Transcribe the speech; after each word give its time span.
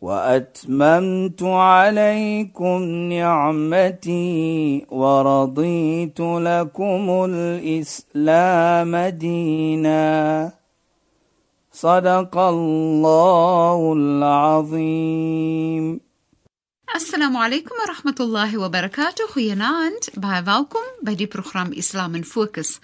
وأتممت 0.00 1.42
عليكم 1.42 2.82
نعمتي 3.12 4.86
ورضيت 4.90 6.20
لكم 6.20 7.24
الإسلام 7.30 8.96
دينا. 8.96 10.52
صدق 11.72 12.38
الله 12.38 13.92
العظيم. 13.92 16.00
السلام 16.96 17.36
عليكم 17.36 17.74
ورحمة 17.84 18.14
الله 18.20 18.58
وبركاته. 18.58 19.26
خيانات 19.26 20.06
بهاكم 20.16 20.84
بدي 21.02 21.26
برنامج 21.26 21.78
اسلام 21.78 22.22
فوكس 22.22 22.80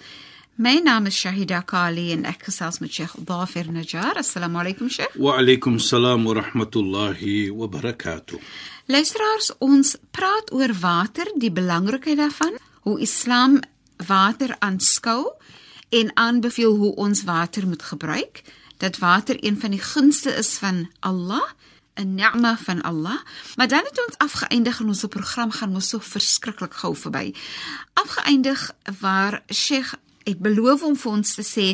My 0.55 0.79
naam 0.85 1.07
is 1.07 1.15
Shahida 1.17 1.63
Kali 1.65 2.11
en 2.13 2.27
ek 2.29 2.43
gesels 2.45 2.77
met 2.77 2.91
Sheikh 2.93 3.15
Dafir 3.25 3.71
Najjar. 3.73 4.19
Assalamu 4.21 4.59
alaykum 4.61 4.85
Sheikh. 4.87 5.15
Wa 5.17 5.39
alaykum 5.39 5.79
salaam 5.81 6.25
wa 6.25 6.35
rahmatullahi 6.37 7.49
wa 7.49 7.65
barakatuh. 7.65 8.37
Luisteraars, 8.85 9.49
ons 9.57 9.95
praat 10.13 10.53
oor 10.53 10.69
water, 10.77 11.25
die 11.41 11.49
belangrikheid 11.49 12.21
daarvan, 12.21 12.59
hoe 12.85 12.99
Islam 13.01 13.63
water 14.05 14.53
aanskou 14.59 15.33
en 15.89 16.13
aanbeveel 16.13 16.77
hoe 16.77 16.93
ons 17.01 17.23
water 17.25 17.65
moet 17.67 17.81
gebruik. 17.81 18.43
Dat 18.77 19.01
water 19.01 19.41
een 19.41 19.57
van 19.57 19.73
die 19.73 19.81
gunste 19.81 20.37
is 20.37 20.53
van 20.61 20.85
Allah 20.99 21.49
'n 21.97 22.13
ni'ma 22.13 22.57
van 22.57 22.81
Allah. 22.81 23.25
Maar 23.55 23.67
dan 23.67 23.83
het 23.89 24.05
ons 24.05 24.17
afgeëindig 24.17 24.79
en 24.79 24.87
ons 24.87 25.05
program 25.09 25.51
gaan 25.51 25.71
mos 25.71 25.89
so 25.89 25.99
verskriklik 25.99 26.73
gou 26.73 26.95
verby. 26.95 27.33
Afgeëindig 27.93 28.71
waar 28.99 29.43
Sheikh 29.49 29.93
het 30.23 30.39
beloof 30.39 30.83
om 30.83 30.95
vir 30.95 31.11
ons 31.11 31.35
te 31.35 31.45
sê 31.45 31.67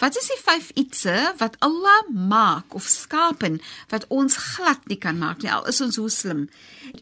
wat 0.00 0.16
is 0.20 0.28
die 0.28 0.40
vyf 0.42 0.70
ietsse 0.76 1.16
wat 1.40 1.56
Allah 1.64 2.08
maak 2.12 2.74
of 2.76 2.88
skaap 2.90 3.42
en 3.46 3.60
wat 3.92 4.04
ons 4.12 4.36
glad 4.36 4.82
nie 4.90 4.98
kan 5.00 5.18
maak 5.18 5.42
nie 5.42 5.52
al 5.52 5.64
is 5.70 5.80
ons 5.80 5.96
hoe 6.00 6.10
slim. 6.12 6.46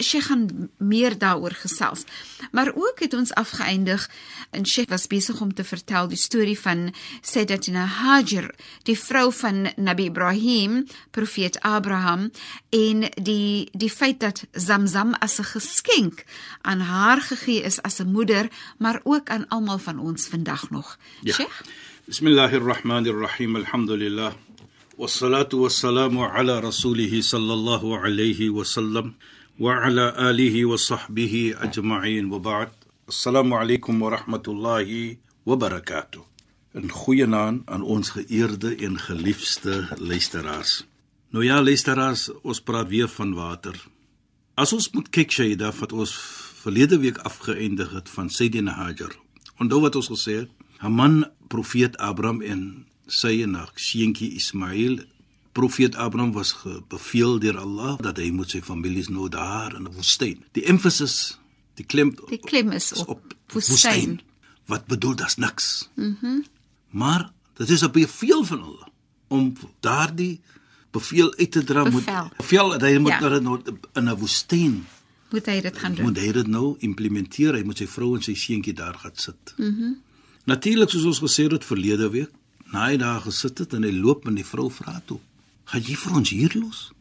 Sheikh 0.00 0.28
gaan 0.30 0.70
meer 0.78 1.18
daaroor 1.18 1.54
gesels. 1.58 2.04
Maar 2.52 2.72
ook 2.74 3.02
het 3.04 3.14
ons 3.14 3.34
afgeëindig 3.34 4.06
en 4.50 4.66
Sheikh 4.66 4.90
was 4.90 5.06
besig 5.10 5.40
om 5.40 5.54
te 5.54 5.64
vertel 5.64 6.08
die 6.08 6.20
storie 6.20 6.58
van 6.58 6.86
Sayyidatina 7.20 7.84
Hajar, 7.84 8.50
die 8.88 8.98
vrou 8.98 9.30
van 9.32 9.68
Nabi 9.76 10.08
Ibrahim, 10.10 10.84
profeet 11.10 11.60
Abraham 11.60 12.30
en 12.70 13.08
die 13.16 13.68
die 13.72 13.90
feit 13.90 14.20
dat 14.20 14.44
Zamzam 14.52 15.14
as 15.18 15.38
'n 15.38 15.50
geskenk 15.56 16.24
aan 16.62 16.80
haar 16.80 17.20
gegee 17.20 17.62
is 17.62 17.82
as 17.82 17.98
'n 18.00 18.12
moeder, 18.12 18.48
maar 18.78 19.00
ook 19.04 19.28
aan 19.30 19.48
almal 19.48 19.78
van 19.78 19.98
ons 19.98 20.26
vandag 20.26 20.70
nog. 20.70 20.83
Ja. 21.22 21.34
Sheikh 21.34 21.84
Bismillahir 22.06 22.60
Rahmanir 22.60 23.16
Rahim. 23.16 23.56
Alhamdulillah. 23.56 24.34
Wassalatu 24.98 25.64
wassalamu 25.64 26.20
ala 26.20 26.60
rasulih 26.60 27.08
sallallahu 27.22 27.96
alayhi 27.96 28.50
wa 28.52 28.60
sallam 28.62 29.14
wa 29.58 29.80
ala 29.80 30.12
alihi 30.12 30.68
wa 30.68 30.76
sahbihi 30.76 31.56
ajma'in 31.56 32.28
wa 32.28 32.38
ba'd. 32.38 32.68
Assalamu 33.08 33.56
alaykum 33.56 33.96
wa 34.04 34.12
rahmatullahi 34.12 35.16
wa 35.46 35.56
barakatuh. 35.56 36.20
'n 36.76 36.92
Goeienaand 36.92 37.64
aan 37.72 37.82
ons 37.82 38.10
geëerde 38.10 38.76
en 38.76 38.98
geliefde 38.98 39.88
luisteraars. 39.96 40.84
Nou 41.32 41.44
ja, 41.44 41.62
luisteraars, 41.62 42.30
ons 42.42 42.60
praat 42.60 42.88
weer 42.88 43.08
van 43.08 43.32
water. 43.34 43.74
As 44.54 44.72
ons 44.72 44.90
moet 44.90 45.08
kyk 45.08 45.30
Shaida 45.30 45.72
wat 45.72 45.92
ons 45.92 46.12
verlede 46.60 46.98
week 46.98 47.16
afgeëindig 47.24 47.90
het 47.90 48.08
van 48.08 48.28
Sayyidina 48.30 48.76
Hajar. 48.76 49.16
Onthou 49.56 49.80
wat 49.80 49.96
ons 49.96 50.12
gesê 50.12 50.44
het? 50.44 50.50
'n 50.84 50.92
Man 50.92 51.30
profeet 51.48 51.96
Abraham 51.96 52.42
en 52.42 52.86
sy 53.06 53.42
en 53.42 53.54
haar 53.54 53.72
seentjie 53.74 54.34
Ismail. 54.34 55.04
Profeet 55.52 55.94
Abraham 55.96 56.32
was 56.32 56.56
beveel 56.88 57.38
deur 57.38 57.58
Allah 57.58 57.96
dat 57.98 58.18
hy 58.18 58.30
moet 58.30 58.50
sy 58.50 58.60
families 58.62 59.08
nou 59.08 59.28
daar 59.28 59.76
in 59.76 59.88
'n 59.88 59.94
woestyn. 59.94 60.44
Die 60.52 60.64
emphasis, 60.64 61.38
die 61.74 61.86
klem 61.86 62.14
die 62.28 62.38
klem 62.38 62.72
is 62.72 62.92
op, 62.92 63.08
op 63.08 63.34
woestyn. 63.52 64.20
Wat 64.66 64.86
bedoel 64.86 65.14
dit's 65.14 65.36
niks. 65.36 65.88
Mhm. 65.94 66.16
Mm 66.20 66.44
maar 66.94 67.32
dit 67.58 67.70
is 67.70 67.82
'n 67.82 67.90
beveel 67.90 68.44
van 68.44 68.62
Allah 68.62 68.86
om 69.28 69.52
daardie 69.80 70.40
beveel 70.90 71.34
uit 71.36 71.50
te 71.50 71.64
dra 71.64 71.84
moet 71.90 72.06
beveel 72.36 72.68
dat 72.68 72.80
hy 72.80 72.98
moet 72.98 73.18
ja. 73.18 73.38
nou 73.38 73.62
in 73.92 74.04
'n 74.08 74.16
woestyn 74.16 74.86
moet 75.30 75.46
hy 75.46 75.60
dit 75.60 75.78
gaan 75.78 75.94
doen. 75.94 76.04
Moet 76.04 76.18
hy 76.18 76.32
dit 76.32 76.46
nou 76.46 76.76
implementeer? 76.78 77.54
Hy 77.58 77.62
moet 77.66 77.80
sy 77.82 77.86
vrou 77.90 78.14
en 78.14 78.22
sy 78.22 78.34
seentjie 78.38 78.74
daar 78.76 78.94
gaan 78.94 79.16
sit. 79.26 79.54
Mhm. 79.56 79.68
Mm 79.68 80.02
Natuurlik 80.44 80.90
soos 80.92 81.06
ons 81.08 81.22
gesê 81.24 81.46
het 81.48 81.64
verlede 81.64 82.10
week, 82.12 82.32
na 82.72 82.88
hy 82.90 82.98
daar 83.00 83.22
gesit 83.24 83.62
het 83.62 83.72
en 83.76 83.86
hy 83.86 83.92
loop 83.94 84.26
met 84.28 84.36
die 84.36 84.46
vrou 84.46 84.68
vra 84.70 85.00
toe. 85.06 85.20
"Gaan 85.64 85.82
jy 85.82 85.96
vir 85.96 86.12
ons 86.12 86.30
hier 86.30 86.52
los? 86.54 86.92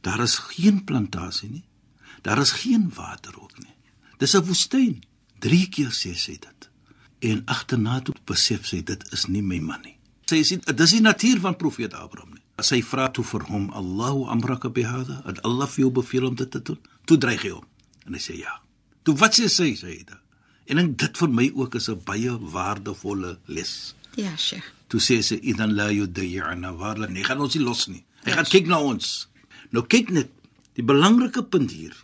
Daar 0.00 0.20
is 0.22 0.38
geen 0.38 0.84
plantasie 0.84 1.50
nie. 1.50 1.64
Daar 2.22 2.38
is 2.38 2.52
geen 2.52 2.90
water 2.94 3.34
ook 3.42 3.58
nie. 3.58 3.74
Dis 4.18 4.34
'n 4.34 4.44
woestyn." 4.44 5.02
Drie 5.38 5.68
keer 5.68 5.90
sê 5.90 6.14
sy 6.14 6.38
dit. 6.38 6.70
En 7.18 7.42
agterna 7.44 8.00
toe 8.00 8.14
besef 8.24 8.66
sy 8.66 8.82
dit 8.82 9.12
is 9.12 9.26
nie 9.26 9.42
my 9.42 9.58
man 9.58 9.80
nie. 9.82 9.96
Sy 10.26 10.42
sê 10.42 10.74
dis 10.74 10.90
die 10.90 11.00
natuur 11.00 11.40
van 11.40 11.56
profeet 11.56 11.94
Abraham 11.94 12.30
nie. 12.34 12.42
Sy 12.62 12.82
vra 12.82 13.10
toe 13.10 13.24
vir 13.24 13.42
hom, 13.42 13.70
"Allahu 13.70 14.28
amraka 14.28 14.68
bihada?" 14.68 15.22
Het 15.24 15.42
Allah 15.42 15.68
vir 15.68 15.80
jou 15.80 15.90
beveel 15.90 16.26
om 16.26 16.34
dit 16.34 16.50
te 16.50 16.62
doen? 16.62 16.78
Toe 17.04 17.18
dreig 17.18 17.42
hy 17.42 17.50
hom. 17.50 17.64
En 18.06 18.12
hy 18.12 18.18
sê, 18.20 18.38
"Ja." 18.38 18.60
Toe 19.02 19.14
wat 19.14 19.38
sê 19.38 19.48
sy? 19.48 19.74
Sê 19.74 19.86
hy 19.86 20.04
dit. 20.04 20.25
En 20.66 20.80
ek 20.82 20.96
dit 20.98 21.20
vir 21.22 21.30
my 21.30 21.50
ook 21.54 21.74
is 21.78 21.88
'n 21.88 22.02
baie 22.04 22.32
waardevolle 22.54 23.38
les. 23.46 23.94
Ja, 24.16 24.36
Sheikh. 24.36 24.72
Toe 24.88 25.00
sê 25.00 25.22
sy 25.22 25.38
idan 25.42 25.74
la 25.74 25.90
yudayna 25.90 26.72
waarlik 26.76 27.10
nie 27.10 27.24
gaan 27.24 27.40
ons 27.40 27.54
nie 27.54 27.64
los 27.64 27.86
nie. 27.88 28.04
Hy 28.24 28.30
gaan 28.32 28.44
kyk 28.44 28.66
na 28.66 28.78
ons. 28.80 29.28
Nou 29.70 29.82
kyk 29.86 30.10
net, 30.10 30.30
die 30.74 30.82
belangrike 30.82 31.42
punt 31.42 31.70
hier. 31.70 31.94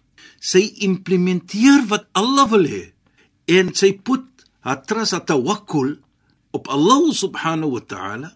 Sy 0.41 0.75
implementeer 0.83 1.87
wat 1.89 2.07
Allah 2.13 2.51
wil 2.51 2.67
hê 2.67 2.93
en 3.47 3.75
sy 3.75 3.93
put 3.93 4.25
haar 4.61 4.83
trust 4.87 5.13
at 5.13 5.27
tawakkul 5.27 5.99
op 6.53 6.69
Allah 6.69 7.13
subhanahu 7.15 7.71
wa 7.77 7.81
ta'ala 7.81 8.31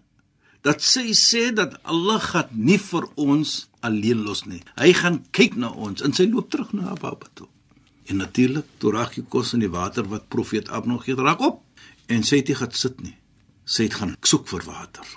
dat 0.63 0.83
sy 0.83 1.13
sê 1.15 1.51
dat 1.55 1.77
Allah 1.83 2.19
gaan 2.19 2.49
nie 2.51 2.79
vir 2.81 3.07
ons 3.15 3.67
alleen 3.85 4.23
los 4.23 4.45
nie. 4.45 4.63
Hy 4.75 4.91
gaan 4.93 5.21
kyk 5.31 5.55
na 5.55 5.71
ons 5.71 6.03
en 6.03 6.15
sy 6.15 6.27
loop 6.27 6.49
terug 6.51 6.73
na 6.75 6.89
haar 6.91 6.99
baba 6.99 7.29
toe. 7.35 7.47
En 8.07 8.21
natuurlik, 8.23 8.65
toe 8.79 8.91
raak 8.95 9.15
die 9.17 9.25
kos 9.27 9.53
in 9.53 9.63
die 9.63 9.71
water 9.71 10.07
wat 10.07 10.29
profeet 10.31 10.69
Abraham 10.69 10.99
gee, 11.03 11.15
raak 11.15 11.41
op. 11.43 11.63
En 12.07 12.23
sy 12.23 12.41
het 12.41 12.51
nie 12.51 12.57
gaan 12.59 12.75
sit 12.75 13.01
nie. 13.03 13.15
Sy 13.67 13.89
het 13.89 13.97
gaan 13.99 14.15
soek 14.23 14.47
vir 14.47 14.63
water. 14.67 15.07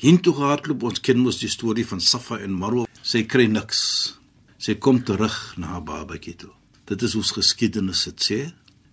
Hintoe 0.00 0.34
gehardloop, 0.34 0.82
ons 0.88 1.02
ken 1.04 1.20
mos 1.22 1.38
die 1.38 1.50
storie 1.52 1.86
van 1.86 2.00
Safa 2.02 2.40
en 2.42 2.56
Marwa. 2.56 2.86
Sy 3.06 3.22
kry 3.30 3.46
niks. 3.46 3.82
Sy 4.60 4.76
kom 4.82 5.02
terug 5.06 5.36
na 5.60 5.76
haar 5.76 5.84
babatjie 5.86 6.34
toe. 6.40 6.50
Dit 6.90 7.04
is 7.06 7.14
ons 7.14 7.30
geskiedenis 7.36 8.02
dit 8.08 8.26
sê. 8.26 8.40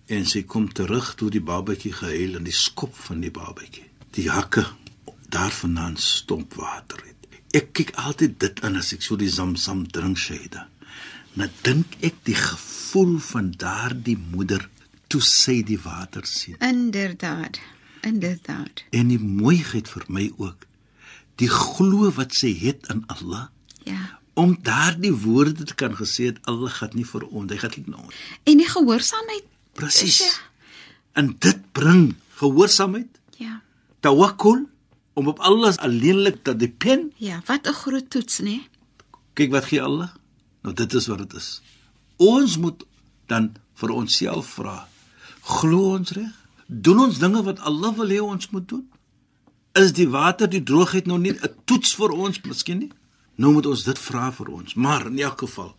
En 0.08 0.24
sy 0.24 0.44
kom 0.48 0.68
terug 0.72 1.14
toe 1.18 1.28
die 1.32 1.42
babatjie 1.44 1.92
gehuil 1.96 2.38
in 2.38 2.46
die 2.46 2.54
skop 2.54 2.94
van 3.08 3.24
die 3.24 3.32
babatjie. 3.34 3.88
Die 4.16 4.28
hakke 4.30 4.64
daarvandaan 5.34 5.98
stomp 6.00 6.54
water 6.56 7.02
het. 7.04 7.26
Ek 7.56 7.72
kyk 7.76 7.94
altyd 8.00 8.38
dit 8.40 8.62
in 8.64 8.78
as 8.80 8.92
ek 8.96 9.04
so 9.04 9.16
die 9.20 9.32
Zamzam 9.32 9.86
drink 9.92 10.20
Shaida. 10.20 10.68
Nou 11.38 11.46
dink 11.62 11.92
ek 12.02 12.16
die 12.26 12.34
gevoel 12.34 13.18
van 13.22 13.52
daardie 13.60 14.16
moeder 14.18 14.64
toe 15.12 15.20
sy 15.22 15.60
die 15.62 15.78
water 15.78 16.26
sien. 16.26 16.56
Inderdaad. 16.64 17.60
Inderdaad. 18.06 18.82
En 18.90 19.12
die 19.12 19.20
mooiheid 19.22 19.90
vir 19.90 20.06
my 20.10 20.26
ook 20.36 20.66
die 21.38 21.50
glo 21.52 22.10
wat 22.16 22.34
sy 22.34 22.50
het 22.58 22.88
in 22.90 23.04
Allah. 23.14 23.46
Ja. 23.86 24.18
Om 24.38 24.56
daardie 24.66 25.14
woorde 25.14 25.68
te 25.70 25.76
kan 25.78 25.94
gesê 25.98 26.32
het 26.32 26.42
Allah 26.50 26.74
gaan 26.74 26.96
nie 26.98 27.06
vir 27.06 27.26
ons, 27.28 27.52
hy 27.52 27.58
gaan 27.62 27.74
nie 27.76 27.86
na 27.86 28.02
ons. 28.02 28.18
En 28.42 28.58
die 28.58 28.66
gehoorsaamheid. 28.66 29.46
Presies. 29.78 30.22
En 31.14 31.30
dit 31.38 31.62
bring 31.74 32.16
gehoorsaamheid. 32.42 33.22
Ja. 33.38 33.60
Tawakkul 34.02 34.66
om 35.18 35.30
op 35.30 35.38
Allah 35.38 35.76
alleenlik 35.86 36.42
te 36.42 36.56
depend. 36.58 37.14
Ja, 37.22 37.42
wat 37.46 37.66
'n 37.66 37.78
groot 37.78 38.10
toets, 38.10 38.40
nê? 38.42 38.66
Kyk 39.38 39.50
wat 39.50 39.70
gee 39.70 39.82
Allah. 39.82 40.10
Nou 40.62 40.74
dit 40.74 40.94
is 40.94 41.06
wat 41.06 41.18
dit 41.18 41.34
is. 41.38 41.48
Ons 42.16 42.56
moet 42.58 42.84
dan 43.26 43.52
vir 43.78 43.90
onsself 43.94 44.54
vra. 44.58 44.88
Glo 45.48 45.94
ons 45.96 46.12
reg? 46.16 46.34
Doen 46.66 47.06
ons 47.06 47.18
dinge 47.22 47.42
wat 47.46 47.60
Allah 47.64 47.94
wil 47.96 48.10
hê 48.12 48.20
ons 48.20 48.50
moet 48.50 48.66
doen? 48.68 48.84
Is 49.78 49.94
die 49.96 50.08
water, 50.10 50.50
die 50.50 50.62
droogheid 50.62 51.06
nou 51.06 51.18
nie 51.18 51.32
'n 51.32 51.54
toets 51.64 51.94
vir 51.94 52.10
ons 52.10 52.40
miskien 52.44 52.78
nie? 52.78 52.92
Nou 53.36 53.52
moet 53.52 53.66
ons 53.66 53.84
dit 53.84 53.98
vra 53.98 54.32
vir 54.32 54.48
ons. 54.50 54.74
Maar 54.74 55.06
in 55.06 55.18
elk 55.18 55.38
geval, 55.40 55.76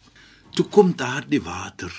toe 0.56 0.66
kom 0.66 0.96
daar 0.96 1.26
die 1.28 1.42
water. 1.42 1.92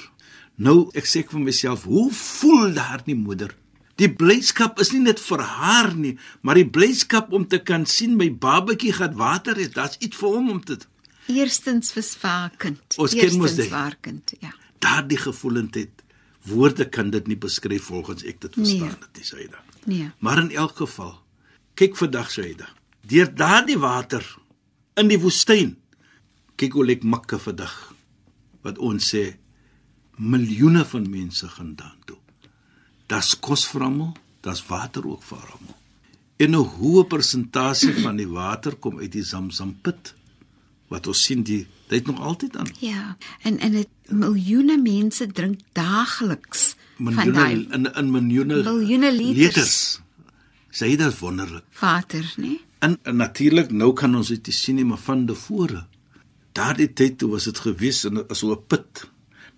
Nou 0.56 0.90
ek 0.94 1.04
sê 1.04 1.24
vir 1.28 1.40
myself, 1.40 1.84
hoe 1.84 2.10
voel 2.12 2.72
daardie 2.72 3.14
moeder? 3.14 3.54
Die 4.00 4.08
blydskap 4.08 4.80
is 4.80 4.92
nie 4.92 5.02
net 5.04 5.20
vir 5.20 5.42
haar 5.44 5.94
nie, 5.94 6.18
maar 6.40 6.54
die 6.54 6.68
blydskap 6.68 7.32
om 7.32 7.46
te 7.46 7.58
kan 7.58 7.86
sien 7.86 8.16
my 8.16 8.30
babatjie 8.32 8.92
gaan 8.92 9.16
water 9.16 9.56
het. 9.60 9.74
Dit's 9.74 10.00
iets 10.00 10.16
vir 10.16 10.28
hom 10.28 10.50
om 10.50 10.60
te 10.64 10.78
Eerstens 11.30 11.92
vir 11.92 12.28
haar 12.28 12.50
kind. 12.58 12.80
Ons 12.98 13.14
ken 13.14 13.36
mos 13.38 13.50
Eerstens 13.50 13.56
dit. 13.56 13.70
haar 13.70 13.96
kind, 14.00 14.32
ja. 14.40 14.52
daardie 14.78 15.18
gevoelendheid. 15.18 15.90
Woorde 16.48 16.88
kan 16.88 17.10
dit 17.10 17.26
nie 17.26 17.36
beskryf 17.36 17.82
volgens 17.90 18.24
ek 18.24 18.40
dit 18.40 18.54
verstaan 18.54 18.88
Nee. 18.88 18.98
dit 19.12 19.20
is 19.22 19.28
Saida. 19.28 19.58
Nee. 19.84 20.10
Maar 20.18 20.38
in 20.38 20.50
elk 20.50 20.76
geval, 20.76 21.20
kyk 21.74 21.96
vandag 21.96 22.30
Saida. 22.30 22.68
Deur 23.06 23.28
daardie 23.34 23.78
water 23.78 24.24
in 24.96 25.08
die 25.08 25.18
woestyn. 25.20 25.76
Kyk 26.56 26.72
hoe 26.72 26.84
lyk 26.84 27.02
Mekka 27.04 27.38
vandag. 27.38 27.92
Wat 28.62 28.78
ons 28.78 29.08
sê 29.14 29.36
miljoene 30.18 30.84
van 30.84 31.10
mense 31.10 31.48
gaan 31.48 31.74
daartoe. 31.76 32.16
Daar's 33.06 33.34
kos 33.40 33.66
vir 33.68 33.82
almal, 33.82 34.16
daar's 34.44 34.62
water 34.68 35.06
ook 35.08 35.22
vir 35.22 35.38
almal. 35.38 35.76
En 36.38 36.50
'n 36.56 36.64
hoë 36.64 37.04
persentasie 37.08 37.92
van 38.02 38.16
die 38.16 38.28
water 38.28 38.74
kom 38.76 38.98
uit 38.98 39.12
die 39.12 39.22
Zamzam 39.24 39.76
put. 39.82 40.14
Wat 40.90 41.06
ons 41.06 41.22
sien 41.22 41.44
die 41.46 41.66
dit 41.90 42.06
nog 42.06 42.20
altyd 42.20 42.56
aan. 42.58 42.70
Ja, 42.82 43.16
en 43.46 43.58
en 43.58 43.72
dit 43.78 43.88
miljoene 44.10 44.76
mense 44.82 45.26
drink 45.26 45.60
daagliks 45.78 46.74
van 46.96 47.14
miljoene 47.14 47.32
daai 47.32 47.66
in 47.78 47.86
in 47.94 48.10
miljoene 48.10 48.62
Miljoene 48.66 49.12
liters. 49.14 50.00
Sê 50.70 50.90
dit 50.96 51.18
wonderlik. 51.18 51.64
water, 51.80 52.26
né? 52.36 52.58
En, 52.80 52.98
en 53.02 53.16
natuurlik 53.16 53.70
nou 53.70 53.92
kan 53.92 54.14
ons 54.16 54.28
dit 54.28 54.52
sien 54.54 54.78
nie, 54.78 54.84
maar 54.84 55.02
van 55.04 55.26
tevore. 55.26 55.84
Daardie 56.56 56.92
tyd 56.96 57.18
toe 57.18 57.30
was 57.34 57.46
dit 57.50 57.58
gewees 57.58 58.04
in 58.04 58.18
'n 58.18 58.34
so 58.34 58.52
'n 58.52 58.62
put 58.66 59.06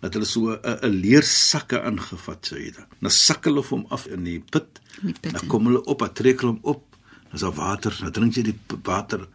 dat 0.00 0.14
hulle 0.14 0.26
so 0.26 0.52
'n 0.52 0.78
'n 0.82 1.00
leersakke 1.04 1.82
aangevat 1.82 2.48
sê 2.52 2.58
dit. 2.76 2.86
Dan 3.00 3.10
sak 3.10 3.44
hulle 3.44 3.62
hom 3.62 3.86
af 3.88 4.06
in 4.06 4.24
die 4.24 4.40
put. 4.40 4.80
Die 5.02 5.14
put 5.20 5.32
Dan 5.32 5.46
kom 5.46 5.66
hulle 5.66 5.84
op, 5.84 5.98
dan 5.98 6.12
trek 6.12 6.40
hulle 6.40 6.52
hom 6.52 6.60
op. 6.62 6.96
Dan 7.24 7.34
is 7.34 7.40
daar 7.40 7.54
water, 7.54 7.98
dan 8.00 8.12
drink 8.12 8.34
jy 8.34 8.42
die 8.42 8.58
water 8.82 9.28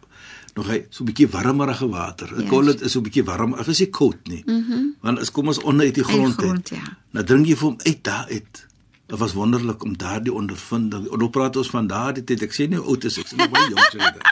nog 0.58 0.66
hy 0.68 0.80
so 0.90 1.04
'n 1.04 1.06
bietjie 1.12 1.28
warmerige 1.30 1.88
water. 1.88 2.28
Ek 2.34 2.42
Ja. 2.44 2.48
call 2.50 2.66
dit 2.66 2.80
is 2.82 2.92
so 2.92 2.98
'n 3.00 3.02
bietjie 3.06 3.24
warm. 3.24 3.54
Dit 3.56 3.68
is 3.68 3.78
nie 3.80 3.90
koud 3.90 4.26
nie. 4.28 4.42
Mm 4.46 4.96
Want 5.00 5.18
as 5.22 5.30
kom 5.30 5.46
ons 5.48 5.58
onder 5.62 5.86
uit 5.86 5.94
die 5.94 6.04
grond 6.04 6.34
grond, 6.34 6.56
uit. 6.56 6.68
ja. 6.78 6.96
Nou 7.12 7.24
drink 7.24 7.46
jy 7.46 7.54
vir 7.56 7.68
hom 7.68 7.76
uit 7.86 8.02
daar 8.04 8.26
uit. 8.28 8.66
Dit 9.08 9.18
was 9.18 9.32
wonderlik 9.32 9.82
om 9.84 9.96
daardie 9.96 10.32
ondervinding. 10.32 11.06
En 11.12 11.18
nou 11.18 11.30
praat 11.30 11.56
ons 11.56 11.70
van 11.70 11.86
daardie 11.86 12.24
tyd. 12.24 12.42
Ek 12.42 12.52
sê 12.52 12.68
nie 12.68 12.78
oud 12.78 13.04
is 13.04 13.16
ek, 13.18 13.24
ek 13.24 13.32
is 13.32 13.38
nog 13.38 13.50
baie 13.50 13.68
jonk 13.68 13.88
sê 13.94 13.98
dit. 14.12 14.22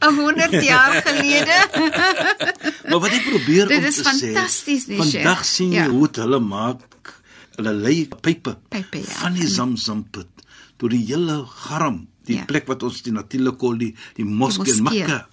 'n 0.00 0.14
100 0.14 0.62
jaar 0.62 1.02
gelede. 1.02 1.56
Maar 2.88 3.00
wat 3.00 3.10
ek 3.10 3.24
probeer 3.30 3.66
Dit 3.68 3.78
om 3.78 3.84
is 3.84 3.96
te 3.96 4.02
fantasties, 4.04 4.84
sê, 4.84 4.88
nie, 4.88 4.98
vandag 4.98 5.44
sien 5.44 5.70
jy 5.72 5.82
Ja. 5.82 5.88
hoe 5.88 6.06
dit 6.06 6.16
hulle 6.16 6.38
maak. 6.40 6.80
Hulle 7.56 7.72
lei 7.74 8.08
pype 8.20 8.56
Pype, 8.68 8.98
ja, 8.98 9.04
van 9.04 9.32
die 9.32 9.42
van- 9.42 9.50
Zamzam 9.50 10.04
put 10.10 10.26
deur 10.78 10.88
die 10.90 11.04
hele 11.06 11.44
Garam, 11.46 12.06
die 12.24 12.36
Ja. 12.36 12.44
plek 12.44 12.66
wat 12.66 12.82
ons 12.82 13.02
die 13.02 13.12
natuurlik 13.12 13.58
kol 13.58 13.76
die 13.78 13.94
die 14.16 14.24
moskee 14.24 14.80
moskee. 14.80 15.02
Mekka. 15.06 15.26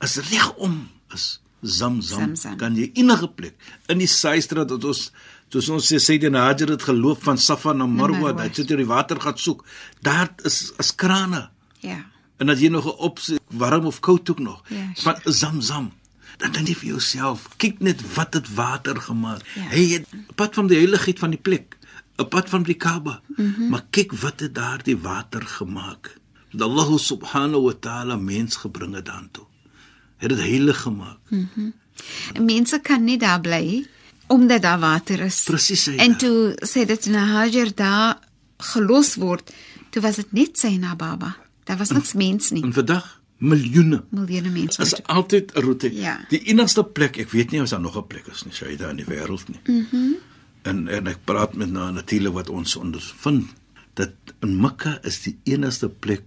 Is 0.00 0.16
regom 0.30 0.88
is 1.14 1.40
Zamzam. 1.62 2.18
Zamzam. 2.34 2.56
Kan 2.58 2.74
jy 2.76 2.90
enige 2.94 3.28
plek 3.28 3.54
in 3.88 3.98
die 3.98 4.06
Saaistraat 4.10 4.70
wat 4.70 4.84
ons 4.84 5.10
Soos 5.52 5.68
ons 5.68 5.84
sê 5.84 5.98
Sayyidina 6.00 6.46
Hajar 6.46 6.70
het 6.72 6.82
geloop 6.82 7.22
van 7.22 7.36
Safa 7.36 7.74
na 7.76 7.84
Marwa, 7.86 8.30
hy 8.38 8.46
het 8.46 8.56
sit 8.56 8.68
deur 8.70 8.78
die 8.80 8.86
water 8.88 9.18
gaan 9.20 9.36
soek. 9.36 9.64
Daar 10.00 10.30
is 10.48 10.72
is 10.80 10.94
krane. 10.96 11.50
Ja. 11.84 11.98
En 12.40 12.48
as 12.48 12.58
jy 12.60 12.70
nog 12.72 12.86
'n 12.86 12.96
opsie 13.04 13.38
warm 13.50 13.84
of 13.86 14.00
koud 14.00 14.30
ook 14.30 14.38
nog 14.38 14.62
Ja, 14.68 14.92
van 14.94 15.20
Zamzam. 15.24 15.92
Dan 16.38 16.52
dink 16.52 16.68
jy 16.68 16.74
vir 16.74 16.88
jouself, 16.88 17.48
kyk 17.58 17.80
net 17.80 18.00
wat 18.14 18.34
het 18.34 18.54
water 18.54 18.96
gemaak. 18.96 19.42
Ja. 19.54 19.68
Hy 19.68 19.88
het 19.92 20.06
pad 20.34 20.54
van 20.54 20.66
die 20.66 20.76
heiligheid 20.78 21.18
van 21.18 21.30
die 21.30 21.38
plek, 21.40 21.76
'n 22.16 22.28
pad 22.28 22.48
van 22.48 22.62
die 22.62 22.74
Kaaba. 22.74 23.20
Mm. 23.36 23.54
-hmm. 23.56 23.68
Maar 23.68 23.84
kyk 23.90 24.12
wat 24.12 24.40
het 24.40 24.54
daardie 24.54 24.98
water 24.98 25.42
gemaak. 25.42 26.16
Dat 26.50 26.68
Allah 26.68 26.98
subhanahu 26.98 27.62
wa 27.62 27.72
ta'ala 27.80 28.16
mens 28.16 28.56
gebring 28.56 28.94
het 28.94 29.04
daartoe. 29.04 29.44
Het 30.16 30.28
dit 30.28 30.38
heilig 30.38 30.80
gemaak. 30.80 31.18
Mm. 31.28 31.72
En 32.32 32.44
mense 32.44 32.78
kan 32.82 33.04
nie 33.04 33.18
daar 33.18 33.40
bly 33.40 33.86
omdat 34.26 34.62
daar 34.62 34.78
water 34.78 35.20
is. 35.20 35.42
Presies. 35.42 35.86
En 35.86 36.16
toe 36.16 36.56
sê 36.68 36.86
dit 36.86 37.06
na 37.06 37.24
Hajar 37.26 37.74
daar 37.74 38.18
gelos 38.56 39.14
word, 39.14 39.52
toe 39.90 40.02
was 40.02 40.16
dit 40.16 40.32
net 40.32 40.58
sy 40.58 40.76
na 40.76 40.96
baba. 40.96 41.36
Daar 41.64 41.76
was 41.76 41.90
niks 41.90 42.12
mens 42.12 42.50
nie. 42.50 42.62
En 42.62 42.72
vandag 42.72 43.20
miljoene 43.38 44.04
Miljoene 44.10 44.48
mense. 44.50 44.82
is 44.82 44.90
wat- 44.90 45.06
altyd 45.06 45.52
'n 45.54 45.60
roete. 45.60 45.94
Ja. 45.94 46.24
Die 46.28 46.40
enigste 46.42 46.84
plek, 46.84 47.16
ek 47.16 47.30
weet 47.30 47.50
nie 47.50 47.60
of 47.60 47.68
daar 47.68 47.80
nog 47.80 47.96
'n 47.96 48.06
plek 48.06 48.26
is 48.26 48.44
nie, 48.44 48.54
Shaida 48.54 48.88
in 48.88 48.96
die 48.96 49.04
wêreld 49.04 49.48
nie. 49.48 49.60
Mhm. 49.66 49.96
Mm 49.96 50.16
en 50.62 50.88
en 50.88 51.06
ek 51.06 51.24
praat 51.24 51.54
met 51.54 51.70
nou 51.70 51.92
natuurlik 51.92 52.32
wat 52.32 52.48
ons 52.48 52.76
ondervind 52.76 53.50
dat 53.94 54.12
in 54.40 54.60
Mekka 54.60 54.98
is 55.02 55.20
die 55.26 55.36
enigste 55.44 55.88
plek 55.88 56.22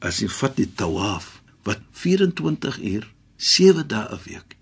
as 0.00 0.20
jy 0.20 0.28
vat 0.28 0.56
die 0.56 0.68
tawaf 0.74 1.40
wat 1.66 1.80
24 1.92 2.78
uur 2.92 3.08
7 3.36 3.86
dae 3.88 4.06
'n 4.14 4.20
week. 4.24 4.56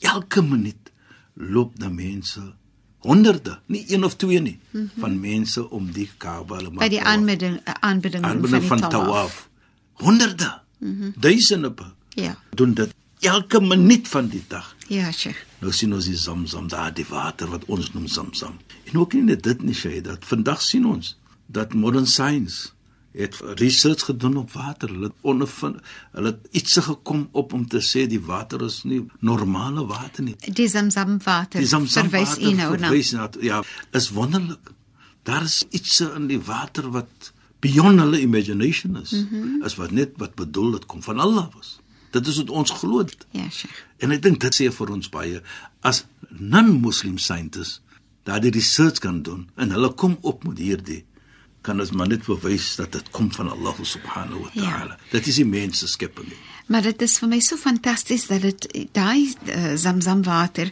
Elke 0.00 0.42
minuut 0.42 0.90
loop 1.34 1.78
daar 1.78 1.92
mense 1.92 2.54
honderde, 3.00 3.58
nie 3.66 3.84
een 3.88 4.04
of 4.04 4.16
twee 4.16 4.40
nie, 4.40 4.58
mm 4.70 4.80
-hmm. 4.80 5.00
van 5.00 5.20
mense 5.20 5.70
om 5.70 5.92
die 5.92 6.10
Kaaba 6.16 6.56
hulle 6.56 6.70
Mhm. 6.70 6.78
by 6.78 6.88
die 6.88 6.98
maak 6.98 7.04
tawaf. 7.04 7.16
aanbidding 7.16 7.60
aanbidding 7.80 8.24
van 8.24 8.78
van 8.78 8.78
die 8.78 8.88
tawaf. 8.88 9.48
Honderde. 9.92 10.60
Mm 10.78 10.98
-hmm. 10.98 11.12
Duisende 11.16 11.72
Ja. 12.14 12.36
doen 12.54 12.74
dit 12.74 12.94
elke 13.20 13.60
minuut 13.60 14.08
van 14.08 14.28
die 14.28 14.42
dag. 14.48 14.74
Ja, 14.88 15.12
Sheikh. 15.12 15.46
Nou 15.60 15.72
sien 15.72 15.92
ons 15.94 16.08
die 16.08 16.16
Zamzam 16.16 16.68
daar, 16.68 16.92
die 16.94 17.06
water 17.08 17.50
wat 17.52 17.64
ons 17.68 17.92
noem 17.92 18.08
Zamzam. 18.08 18.58
En 18.90 18.98
ook 18.98 19.12
nie 19.12 19.22
net 19.22 19.42
dit 19.42 19.62
nie, 19.62 19.74
Shay, 19.74 20.00
dat 20.00 20.24
vandag 20.24 20.62
sien 20.62 20.86
ons 20.88 21.16
dat 21.46 21.74
modern 21.74 22.06
science 22.06 22.70
het 23.12 23.36
research 23.58 24.04
gedoen 24.04 24.36
op 24.36 24.52
water. 24.52 24.88
Hulle 24.88 25.12
ondervind, 25.20 25.80
hulle 26.12 26.32
het 26.32 26.46
iets 26.50 26.78
gekom 26.86 27.28
op 27.32 27.52
om 27.52 27.66
te 27.68 27.82
sê 27.82 28.06
die 28.10 28.20
water 28.22 28.62
is 28.64 28.82
nie 28.86 29.02
normale 29.18 29.86
water 29.86 30.24
nie. 30.24 30.36
Die 30.46 30.68
Zamzam 30.68 31.18
water. 31.24 31.60
Die 31.60 31.68
Zamzam 31.68 32.08
verwys 32.10 32.36
water 32.36 32.46
u 32.46 32.54
nou 32.54 32.70
na. 32.76 32.86
verwys 32.86 33.12
na 33.16 33.28
ja, 33.40 33.62
is 33.92 34.10
wonderlik. 34.14 34.72
Daar 35.22 35.44
is 35.44 35.64
iets 35.70 36.00
in 36.06 36.30
die 36.30 36.40
water 36.40 36.90
wat 36.94 37.32
beyond 37.60 38.00
hulle 38.00 38.20
imagination 38.20 38.96
is. 38.96 39.10
Mm 39.10 39.28
-hmm. 39.30 39.62
Is 39.64 39.74
wat 39.74 39.90
net 39.90 40.16
wat 40.16 40.34
bedoel 40.34 40.70
dit 40.70 40.86
kom 40.86 41.02
van 41.02 41.18
Allah 41.18 41.48
was. 41.54 41.80
Dit 42.10 42.26
is 42.26 42.36
wat 42.42 42.50
ons 42.50 42.70
glo. 42.70 43.04
Ja, 43.30 43.46
Sheikh. 43.50 43.84
En 43.98 44.10
ek 44.10 44.22
dink 44.22 44.40
dit 44.40 44.54
sê 44.56 44.70
vir 44.72 44.90
ons 44.90 45.08
baie 45.12 45.42
as 45.86 46.04
non-Muslim 46.30 47.18
scientists 47.18 47.80
daardie 48.28 48.50
research 48.52 48.98
kan 49.00 49.22
doen 49.22 49.46
en 49.56 49.70
hulle 49.74 49.92
kom 49.94 50.18
op 50.22 50.44
met 50.44 50.58
hierdie 50.58 51.04
kan 51.64 51.80
ons 51.80 51.90
maar 51.92 52.08
net 52.08 52.24
bewys 52.24 52.74
dat 52.80 52.92
dit 52.96 53.10
kom 53.12 53.28
van 53.36 53.50
Allah 53.52 53.76
subhanahu 53.84 54.40
wa 54.46 54.50
Ja. 54.54 54.62
ta'ala. 54.70 54.96
Dit 55.12 55.26
is 55.26 55.36
die 55.36 55.44
mens 55.44 55.78
se 55.78 55.88
skepping. 55.88 56.30
Maar 56.66 56.82
dit 56.82 57.02
is 57.02 57.18
vir 57.18 57.28
my 57.28 57.40
so 57.40 57.56
fantasties 57.60 58.26
dat 58.30 58.40
dit 58.42 58.68
daai 58.96 59.34
uh, 59.48 59.74
Zamzam 59.76 60.22
water 60.24 60.70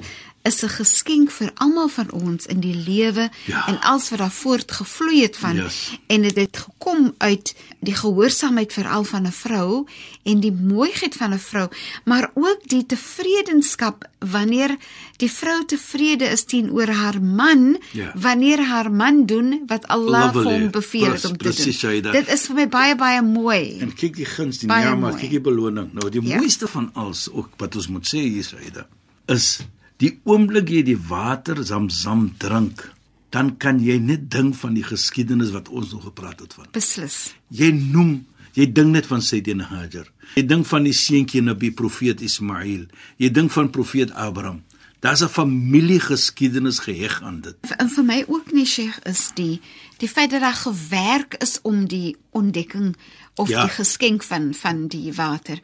is 0.48 0.62
'n 0.64 0.68
geskenk 0.80 1.30
vir 1.38 1.50
almal 1.64 1.88
van 1.88 2.10
ons 2.10 2.46
in 2.46 2.60
die 2.60 2.74
lewe 2.74 3.30
Ja. 3.44 3.66
en 3.68 3.80
als 3.80 4.08
wat 4.10 4.18
daar 4.18 4.30
voortgevloei 4.30 5.22
het 5.22 5.36
van 5.36 5.56
Yes. 5.56 5.98
en 6.06 6.22
dit 6.22 6.36
het 6.36 6.56
gekom 6.56 7.14
uit 7.18 7.54
die 7.80 7.94
gehoorsaamheid 7.94 8.72
veral 8.72 9.04
van 9.04 9.22
'n 9.26 9.32
vrou 9.32 9.86
en 10.24 10.40
die 10.40 10.52
mooiheid 10.52 11.14
van 11.14 11.32
'n 11.32 11.38
vrou, 11.38 11.68
maar 12.04 12.30
ook 12.34 12.58
die 12.66 12.86
tevredenskap 12.86 14.04
wanneer 14.18 14.76
die 15.16 15.30
vrou 15.30 15.64
tevrede 15.64 16.24
is 16.24 16.44
teenoor 16.44 16.88
haar 16.88 17.22
man 17.22 17.78
Ja. 17.92 18.12
wanneer 18.14 18.64
haar 18.64 18.92
man 18.92 19.26
doen 19.26 19.62
wat 19.66 19.86
Allah 19.88 20.32
vir 20.32 20.44
hom 20.44 20.70
beveel 20.70 21.12
het 21.12 21.24
om 21.24 21.36
te 21.36 21.44
Presies, 21.44 21.64
doen. 21.64 21.90
Shaida. 21.90 22.12
Dit 22.12 22.28
is 22.28 22.46
vir 22.46 22.54
my 22.54 22.68
baie 22.68 22.96
baie 22.96 23.22
mooi. 23.22 23.78
En 23.80 23.94
kyk 23.94 24.16
die 24.16 24.24
guns, 24.24 24.58
die 24.58 24.68
mooi. 24.68 25.14
kyk 25.20 25.30
die 25.30 25.40
beloning. 25.40 25.92
Nou 25.92 26.10
die 26.10 26.22
ja. 26.22 26.36
mooiste 26.38 26.66
van 26.68 26.90
alles 26.94 27.28
ook 27.32 27.48
wat 27.56 27.76
ons 27.76 27.88
moet 27.88 28.06
sê 28.06 28.18
hier 28.18 28.44
Saida 28.44 28.86
is 29.26 29.58
die 29.98 30.18
oomblik 30.24 30.70
jy 30.70 30.82
die 30.86 30.98
water 31.08 31.62
Zamzam 31.64 32.28
drink, 32.38 32.92
dan 33.30 33.56
kan 33.60 33.80
jy 33.82 33.98
net 33.98 34.30
dink 34.30 34.54
van 34.56 34.74
die 34.74 34.84
geskiedenis 34.86 35.50
wat 35.52 35.68
ons 35.68 35.92
nog 35.92 36.04
gepraat 36.08 36.40
het 36.40 36.54
van. 36.54 36.66
Beslis. 36.72 37.34
Jy 37.50 37.70
noem, 37.72 38.24
jy 38.54 38.66
dink 38.72 38.94
net 38.94 39.06
van 39.06 39.20
Sayyidina 39.22 39.64
Hajar. 39.68 40.06
Jy 40.36 40.46
dink 40.46 40.66
van 40.66 40.84
die 40.84 40.92
seentjie 40.96 41.42
Nabi 41.42 41.70
Profeet 41.70 42.20
Ismail. 42.24 42.86
Jy 43.18 43.30
dink 43.30 43.50
van 43.50 43.70
Profeet 43.70 44.10
Abraham. 44.14 44.62
Daar's 45.00 45.22
'n 45.22 45.28
familiegeskiedenis 45.28 46.78
geheg 46.78 47.22
aan 47.22 47.40
dit. 47.40 47.56
En 47.78 47.88
vir 47.90 48.04
my 48.04 48.24
ook 48.28 48.52
nie 48.52 48.66
Sheikh 48.66 48.98
is 49.06 49.30
die 49.34 49.60
die 49.98 50.08
feit 50.08 50.30
dat 50.30 50.40
daar 50.40 50.54
gewerk 50.54 51.34
is 51.42 51.58
om 51.62 51.86
die 51.86 52.16
ontdekking 52.30 52.96
of 53.34 53.48
Ja. 53.48 53.62
die 53.66 53.70
geskenk 53.74 54.22
van 54.22 54.54
van 54.54 54.86
die 54.88 55.12
water. 55.12 55.58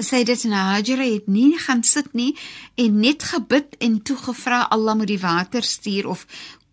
Sy 0.00 0.22
dit 0.24 0.44
na 0.44 0.72
Hajra 0.72 1.04
het 1.04 1.26
nie 1.28 1.58
gaan 1.58 1.82
sit 1.84 2.14
nie 2.14 2.32
en 2.80 3.00
net 3.00 3.22
gebid 3.22 3.76
en 3.80 4.00
toe 4.02 4.16
gevra 4.16 4.66
Allah 4.70 4.94
moet 4.96 5.06
die 5.06 5.18
water 5.20 5.62
stuur 5.62 6.06
of 6.08 6.26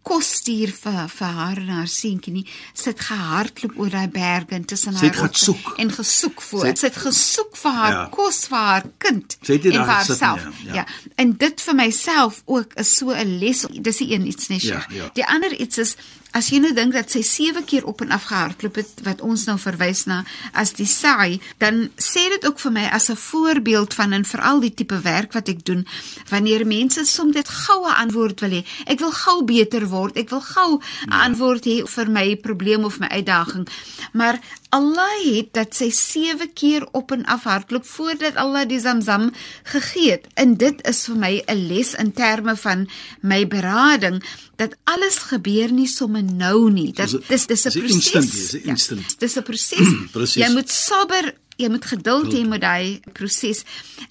kos 0.10 0.30
stuur 0.40 0.72
vir 0.72 1.10
vir 1.12 1.28
haar 1.28 1.58
en 1.60 1.68
haar 1.68 1.88
seentjie 1.92 2.32
nie. 2.34 2.46
Sy 2.74 2.90
het 2.94 3.00
gehardloop 3.00 3.76
oor 3.78 3.90
daai 3.90 4.08
berge 4.08 4.56
en 4.56 4.64
tussen 4.66 4.96
haar 4.96 5.30
soek. 5.36 5.74
en 5.78 5.92
gesoek 5.92 6.42
voor. 6.42 6.62
Sy 6.62 6.68
het- 6.68 6.78
sy 6.80 6.86
het 6.88 6.98
gesoek 6.98 7.58
vir 7.58 7.72
haar 7.72 7.92
Ja. 7.94 8.08
kos 8.12 8.48
vir 8.48 8.58
haar 8.58 8.86
kind 8.98 9.38
en 9.42 9.60
vir 9.62 9.72
haarself. 9.86 10.42
ja, 10.42 10.52
ja. 10.66 10.74
ja. 10.74 10.86
En 11.18 11.34
dit 11.38 11.62
vir 11.62 11.76
myself 11.76 12.42
ook 12.46 12.74
is 12.76 12.96
so 12.98 13.12
'n 13.12 13.38
les. 13.40 13.66
Dis 13.82 13.98
die 13.98 14.14
een 14.14 14.26
iets 14.28 14.48
nie. 14.48 14.66
Ja, 14.66 14.86
ja. 14.90 15.10
Die 15.14 15.26
ander 15.26 15.54
iets 15.60 15.78
is 15.78 15.96
As 16.30 16.52
jy 16.54 16.60
nou 16.62 16.70
dink 16.78 16.94
dat 16.94 17.10
sy 17.10 17.24
7 17.26 17.64
keer 17.66 17.86
op 17.90 18.04
en 18.06 18.12
af 18.14 18.28
gehardloop 18.30 18.76
het 18.78 19.02
wat 19.06 19.22
ons 19.26 19.48
nou 19.50 19.56
verwys 19.58 20.04
na 20.06 20.20
as 20.54 20.76
die 20.78 20.86
saai, 20.86 21.40
dan 21.58 21.88
sê 21.98 22.28
dit 22.30 22.46
ook 22.46 22.60
vir 22.62 22.72
my 22.72 22.86
as 22.94 23.10
'n 23.10 23.18
voorbeeld 23.18 23.94
van 23.94 24.14
en 24.14 24.26
veral 24.26 24.60
die 24.60 24.74
tipe 24.74 25.00
werk 25.02 25.34
wat 25.34 25.50
ek 25.50 25.66
doen, 25.66 25.88
wanneer 26.30 26.68
mense 26.68 27.06
soms 27.06 27.34
dit 27.34 27.50
goue 27.50 27.90
antwoord 27.94 28.40
wil 28.42 28.50
hê. 28.50 28.64
Ek 28.86 29.00
wil 29.00 29.12
gou 29.12 29.44
beter 29.44 29.88
word. 29.88 30.18
Ek 30.18 30.30
wil 30.30 30.42
gou 30.42 30.78
'n 30.78 30.82
ja. 31.10 31.24
antwoord 31.26 31.66
hê 31.66 31.84
vir 31.88 32.10
my 32.10 32.36
probleem 32.36 32.84
of 32.84 33.00
my 33.00 33.08
uitdaging. 33.08 33.68
Maar 34.14 34.40
Allah 34.70 35.18
het 35.26 35.54
dat 35.58 35.74
sy 35.74 35.90
7 35.90 36.52
keer 36.54 36.86
op 36.94 37.12
en 37.12 37.26
af 37.26 37.44
hardloop 37.50 37.86
voordat 37.86 38.36
Allah 38.38 38.68
die 38.70 38.80
Zamzam 38.80 39.32
gegee 39.64 40.12
het. 40.12 40.28
En 40.34 40.54
dit 40.62 40.82
is 40.88 41.06
vir 41.10 41.16
my 41.16 41.34
'n 41.48 41.68
les 41.68 41.94
in 41.94 42.12
terme 42.14 42.56
van 42.56 42.90
my 43.22 43.48
berading 43.48 44.24
dat 44.56 44.76
alles 44.84 45.18
gebeur 45.18 45.72
nie 45.72 45.88
sommer 45.88 46.24
nou 46.24 46.72
nie. 46.72 46.94
Dat 46.94 47.10
dis 47.28 47.46
dis 47.48 47.66
'n 47.66 47.80
proses. 47.80 48.12
Dis 48.12 48.54
'n 48.54 48.70
instant. 48.70 49.02
Ja, 49.02 49.18
dis 49.18 49.36
'n 49.36 49.44
proses. 49.44 49.88
jy 50.44 50.50
moet 50.52 50.70
sabber, 50.70 51.34
jy 51.56 51.70
moet 51.70 51.86
geduld 51.86 52.34
hê 52.34 52.48
met 52.48 52.62
daai 52.62 53.02
proses 53.14 53.64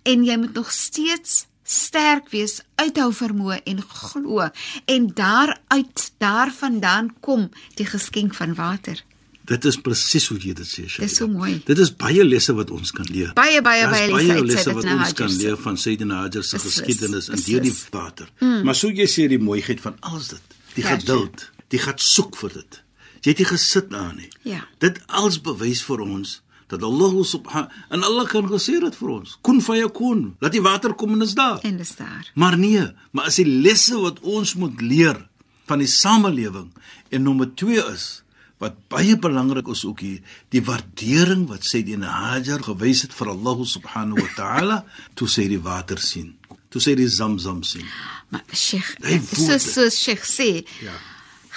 en 0.02 0.24
jy 0.24 0.36
moet 0.36 0.54
nog 0.54 0.72
steeds 0.72 1.46
sterk 1.62 2.30
wees, 2.30 2.62
uithou 2.74 3.12
vermoë 3.12 3.60
en 3.64 3.82
glo 3.82 4.48
en 4.84 5.10
daaruit 5.14 6.12
daarvandaan 6.18 7.14
kom 7.20 7.50
die 7.74 7.86
geskenk 7.86 8.34
van 8.34 8.54
water. 8.54 9.04
Dit 9.49 9.64
is 9.64 9.78
presies 9.81 10.26
hoe 10.28 10.37
jy 10.43 10.52
dit 10.59 10.69
sê, 10.69 10.83
Shaida. 10.85 11.07
Dis 11.09 11.14
so 11.23 11.28
mooi. 11.31 11.55
Dit 11.64 11.78
is 11.81 11.88
baie 11.97 12.25
lesse 12.25 12.52
wat 12.57 12.73
ons 12.75 12.90
kan 12.93 13.07
leer. 13.09 13.31
Baie 13.38 13.62
baie 13.64 13.87
baie 13.88 14.11
lesse, 14.11 14.35
baie 14.35 14.43
lesse 14.45 14.75
wat 14.76 14.88
ons 14.93 15.14
kan 15.17 15.33
leer 15.33 15.57
van 15.62 15.78
Sayyidina 15.81 16.19
Hajar 16.26 16.45
se 16.45 16.61
geskiedenis 16.61 17.31
in 17.33 17.40
hierdie 17.47 17.73
water. 17.95 18.28
Mm. 18.43 18.67
Maar 18.69 18.76
so 18.76 18.93
jy 18.93 19.07
sê 19.09 19.25
die 19.33 19.40
mooiheid 19.40 19.81
van 19.81 19.97
alles 20.05 20.35
dit, 20.35 20.59
die 20.75 20.85
ja, 20.85 20.99
geduld, 20.99 21.47
die 21.73 21.81
gaan 21.81 21.97
soek 22.02 22.37
vir 22.43 22.59
dit. 22.59 22.83
Jy 23.23 23.33
het 23.33 23.40
nie 23.40 23.49
gesit 23.49 23.88
na 23.95 24.05
nie. 24.12 24.28
Ja. 24.45 24.61
Dit 24.85 25.00
als 25.09 25.40
bewys 25.49 25.81
vir 25.88 26.05
ons 26.05 26.37
dat 26.69 26.85
Allah 26.85 27.17
subhanahu 27.25 27.88
en 27.88 28.05
Allah 28.05 28.28
kan 28.28 28.47
gesê 28.52 28.76
dit 28.85 29.00
vir 29.00 29.17
ons. 29.17 29.35
Kun 29.40 29.64
fayakun. 29.64 30.35
Laat 30.45 30.52
die 30.52 30.64
water 30.64 30.93
kom 30.93 31.17
en 31.17 31.25
is 31.25 31.33
daar. 31.38 31.64
En 31.64 31.81
is 31.81 31.97
daar. 31.97 32.28
Maar 32.37 32.61
nee, 32.61 32.85
maar 33.17 33.33
as 33.33 33.40
die 33.40 33.49
lesse 33.49 33.97
wat 33.97 34.21
ons 34.21 34.55
moet 34.61 34.76
leer 34.85 35.25
van 35.69 35.81
die 35.81 35.88
samelewing 35.88 36.69
en 37.09 37.25
nommer 37.25 37.49
2 37.57 37.81
is 37.95 38.09
wat 38.58 38.74
baie 38.90 39.16
belangrik 39.16 39.68
is 39.70 39.84
ook 39.86 40.00
hier 40.00 40.20
die 40.54 40.62
waardering 40.64 41.46
wat 41.48 41.62
die 41.62 41.96
Hajar 42.02 42.62
gewys 42.62 43.02
het 43.06 43.14
vir 43.14 43.30
Allah 43.34 43.64
subhanahu 43.64 44.22
wa 44.22 44.32
taala 44.36 44.84
toe 45.14 45.28
sy 45.28 45.46
die 45.48 45.62
water 45.62 45.98
sien 45.98 46.34
toe 46.68 46.82
sy 46.82 46.94
die 46.98 47.08
Zamzam 47.08 47.62
sien. 47.64 47.86
Maar 48.28 48.44
Sheikh 48.52 48.96
so 49.32 49.58
so 49.58 49.88
Sheikh 49.90 50.24
sê 50.26 50.64
ja. 50.82 50.94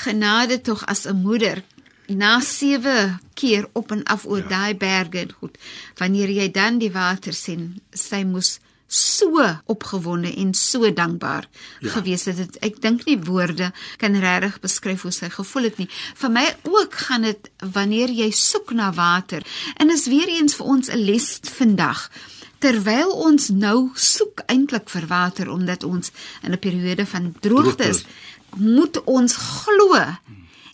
genade 0.05 0.61
tog 0.61 0.83
as 0.85 1.05
'n 1.05 1.21
moeder 1.21 1.63
na 2.07 2.39
sewe 2.39 3.19
keer 3.33 3.67
op 3.73 3.91
en 3.91 4.03
af 4.03 4.25
oor 4.25 4.43
ja. 4.43 4.47
daai 4.47 4.75
berge 4.75 5.27
goed 5.39 5.57
wanneer 5.97 6.29
jy 6.29 6.51
dan 6.51 6.79
die 6.79 6.91
water 6.91 7.33
sien 7.33 7.81
sy 7.91 8.23
moes 8.23 8.59
so 8.91 9.39
opgewonde 9.65 10.33
en 10.35 10.53
so 10.53 10.93
dankbaar 10.93 11.47
ja. 11.79 11.89
gewees 11.89 12.25
het. 12.25 12.37
het 12.37 12.57
ek 12.59 12.81
dink 12.83 13.05
nie 13.07 13.15
woorde 13.23 13.71
kan 13.97 14.17
regtig 14.19 14.59
beskryf 14.59 15.05
hoe 15.07 15.13
sy 15.15 15.29
gevoel 15.31 15.69
het 15.69 15.79
nie. 15.79 15.87
Vir 16.19 16.31
my 16.31 16.43
ook 16.67 16.97
gaan 17.07 17.23
dit 17.23 17.51
wanneer 17.71 18.11
jy 18.11 18.27
soek 18.35 18.73
na 18.75 18.91
water. 18.93 19.45
En 19.79 19.93
is 19.95 20.09
weer 20.11 20.27
eens 20.27 20.55
vir 20.59 20.65
ons 20.65 20.91
'n 20.91 20.99
les 20.99 21.39
vandag. 21.55 22.09
Terwyl 22.59 23.09
ons 23.09 23.49
nou 23.49 23.89
soek 23.95 24.43
eintlik 24.45 24.89
vir 24.89 25.07
water 25.07 25.49
omdat 25.49 25.83
ons 25.83 26.11
in 26.43 26.51
'n 26.51 26.59
periode 26.59 27.05
van 27.05 27.33
droogte 27.39 27.87
is, 27.87 28.03
moet 28.55 29.03
ons 29.03 29.35
glo 29.35 29.95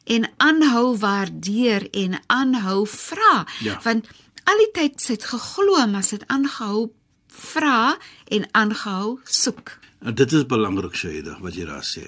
en 0.04 0.30
aanhou 0.38 0.98
waardeer 0.98 1.88
en 1.92 2.20
aanhou 2.28 2.88
vra. 2.88 3.46
Ja. 3.60 3.80
Want 3.84 4.08
al 4.44 4.58
die 4.58 4.72
tyd 4.74 5.02
sit 5.02 5.24
geglo, 5.24 5.88
maar 5.88 6.04
sit 6.04 6.24
aangehou 6.28 6.90
vra 7.38 7.98
en 8.34 8.48
aangehou 8.52 9.20
soek. 9.24 9.78
En 10.06 10.16
dit 10.16 10.32
is 10.32 10.46
belangrik 10.46 10.96
Shaida 10.96 11.38
wat 11.42 11.56
jy 11.56 11.66
daar 11.66 11.86
sê. 11.86 12.06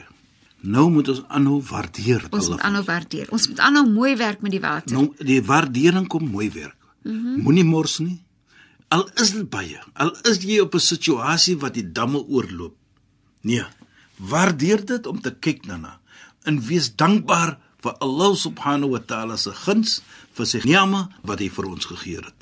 Nou 0.61 0.89
moet 0.91 1.07
ons 1.13 1.21
aanhou 1.27 1.61
waardeer. 1.63 2.25
Ons 2.35 2.49
moet 2.51 2.63
aanhou 2.67 2.83
waardeer. 2.83 3.29
Ons 3.31 3.47
moet 3.47 3.59
aanhou 3.63 3.85
mooi 3.89 4.15
werk 4.19 4.41
met 4.41 4.51
die 4.51 4.63
water. 4.63 4.95
Nou 4.95 5.13
die 5.17 5.41
waardering 5.43 6.07
kom 6.07 6.27
mooi 6.27 6.49
werk. 6.51 6.75
Mm 7.03 7.21
-hmm. 7.21 7.41
Moenie 7.41 7.63
mors 7.63 7.99
nie. 7.99 8.19
Al 8.89 9.09
is 9.21 9.31
dit 9.31 9.49
baie, 9.49 9.77
al 9.93 10.15
is 10.25 10.41
jy 10.41 10.59
op 10.59 10.73
'n 10.73 10.79
situasie 10.79 11.57
wat 11.57 11.73
die 11.73 11.91
damme 11.91 12.25
oorloop. 12.27 12.75
Nee, 13.41 13.65
waardeer 14.15 14.85
dit 14.85 15.07
om 15.07 15.21
te 15.21 15.31
kyk 15.31 15.67
daarna 15.67 15.99
en 16.43 16.61
wees 16.65 16.95
dankbaar 16.95 17.57
vir 17.83 17.93
Allah 18.03 18.35
subhanahu 18.35 18.91
wa 18.91 18.99
ta'ala 18.99 19.37
se 19.37 19.51
guns 19.51 20.01
vir 20.33 20.45
sy 20.45 20.61
niame 20.63 21.07
wat 21.21 21.39
hy 21.39 21.49
vir 21.49 21.65
ons 21.65 21.85
gegee 21.85 22.19
het. 22.23 22.35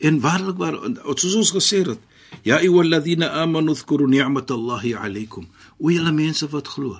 En 0.00 0.20
waarlik 0.20 0.56
waar 0.56 0.76
soos 1.14 1.34
ons 1.34 1.52
gesê 1.52 1.84
het, 1.86 2.00
Ja 2.42 2.56
ayyuhalladhina 2.56 3.26
amanu 3.42 3.74
dhkuru 3.74 4.06
ni'matallahi 4.08 4.94
alaykum. 4.94 5.46
O 5.78 5.90
julle 5.90 6.12
mense 6.12 6.48
wat 6.48 6.68
glo. 6.68 6.96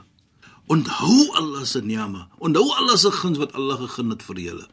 Onthou 0.68 1.32
Allah 1.34 1.64
se 1.64 1.80
niame. 1.80 2.26
Onthou 2.38 2.68
Allah 2.76 2.98
se 2.98 3.10
guns 3.10 3.38
wat 3.38 3.54
Allah 3.54 3.78
gegee 3.80 4.10
het 4.10 4.22
vir 4.22 4.38
julle. 4.38 4.66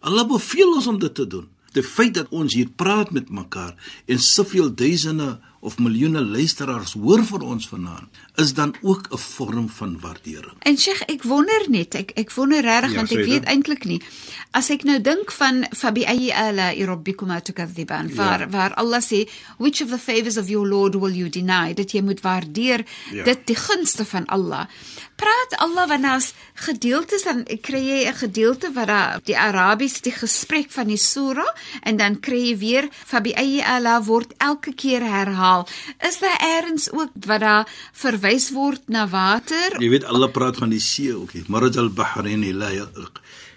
Allah 0.00 0.24
beveel 0.28 0.76
ons 0.76 0.86
om 0.86 0.98
dit 0.98 1.14
te 1.14 1.26
doen. 1.26 1.48
Die 1.74 1.82
feit 1.82 2.14
dat 2.14 2.30
ons 2.30 2.54
hier 2.54 2.68
praat 2.68 3.10
met 3.10 3.28
mekaar 3.28 3.74
en 4.06 4.18
soveel 4.18 4.70
duisende 4.74 5.40
of 5.66 5.78
miljoene 5.82 6.22
luisteraars 6.22 6.94
hoor 7.02 7.24
vir 7.26 7.42
ons 7.42 7.66
vanaand 7.66 8.20
is 8.42 8.52
dan 8.54 8.74
ook 8.82 9.08
'n 9.10 9.18
vorm 9.18 9.68
van 9.68 9.98
waardering. 10.00 10.56
En 10.58 10.78
Sheikh, 10.78 11.02
ek 11.06 11.22
wonder 11.22 11.62
net, 11.68 11.94
ek 11.94 12.10
ek 12.14 12.30
wonder 12.32 12.62
regtig 12.62 12.90
ja, 12.90 12.96
want 12.96 13.12
ek 13.12 13.24
weet 13.24 13.44
eintlik 13.44 13.84
nie. 13.84 14.02
As 14.50 14.70
ek 14.70 14.84
nou 14.84 15.00
dink 15.00 15.32
van 15.32 15.66
fabi 15.70 16.04
ayi 16.04 16.30
ala 16.30 16.70
rabbikum 16.72 17.30
atukadhiban, 17.30 18.14
waar 18.14 18.40
ja. 18.40 18.48
waar 18.48 18.74
Allah 18.74 19.00
sê, 19.00 19.28
which 19.58 19.82
of 19.82 19.88
the 19.88 19.98
favors 19.98 20.36
of 20.36 20.48
your 20.48 20.68
Lord 20.68 20.94
will 20.94 21.14
you 21.14 21.28
deny? 21.28 21.74
Dat 21.74 21.92
jy 21.92 22.02
moet 22.02 22.20
waardeer 22.20 22.84
ja. 23.12 23.24
dit 23.24 23.46
die 23.46 23.56
gunste 23.56 24.04
van 24.04 24.26
Allah. 24.26 24.68
Praat 25.16 25.56
Allah 25.58 25.88
wanneer 25.88 26.10
as 26.10 26.34
gedeeltes 26.54 27.22
dan 27.24 27.44
kry 27.60 27.80
jy 27.80 28.00
'n 28.08 28.14
gedeelte 28.14 28.72
wat 28.72 28.86
daar 28.86 29.20
die 29.24 29.38
Arabies 29.38 30.00
die 30.00 30.12
gesprek 30.12 30.70
van 30.70 30.86
die 30.86 31.00
sura 31.00 31.46
en 31.82 31.96
dan 31.96 32.20
kry 32.20 32.40
jy 32.48 32.56
weer 32.58 32.88
fabi 32.92 33.32
ayi 33.32 33.60
ala 33.62 34.02
word 34.02 34.34
elke 34.38 34.74
keer 34.74 35.00
herhaal 35.00 35.55
taal. 35.64 36.08
Is 36.08 36.18
daar 36.18 36.38
eers 36.42 36.90
ook 36.92 37.10
wat 37.26 37.40
daar 37.40 37.72
verwys 37.92 38.50
word 38.50 38.88
na 38.88 39.08
water? 39.08 39.80
Jy 39.80 39.90
weet 39.90 40.04
alle 40.04 40.30
praat 40.30 40.56
van 40.56 40.72
die 40.74 40.82
see 40.82 41.14
ook, 41.14 41.32
Maraj 41.48 41.76
al-Bahrain 41.80 42.44
la 42.56 42.70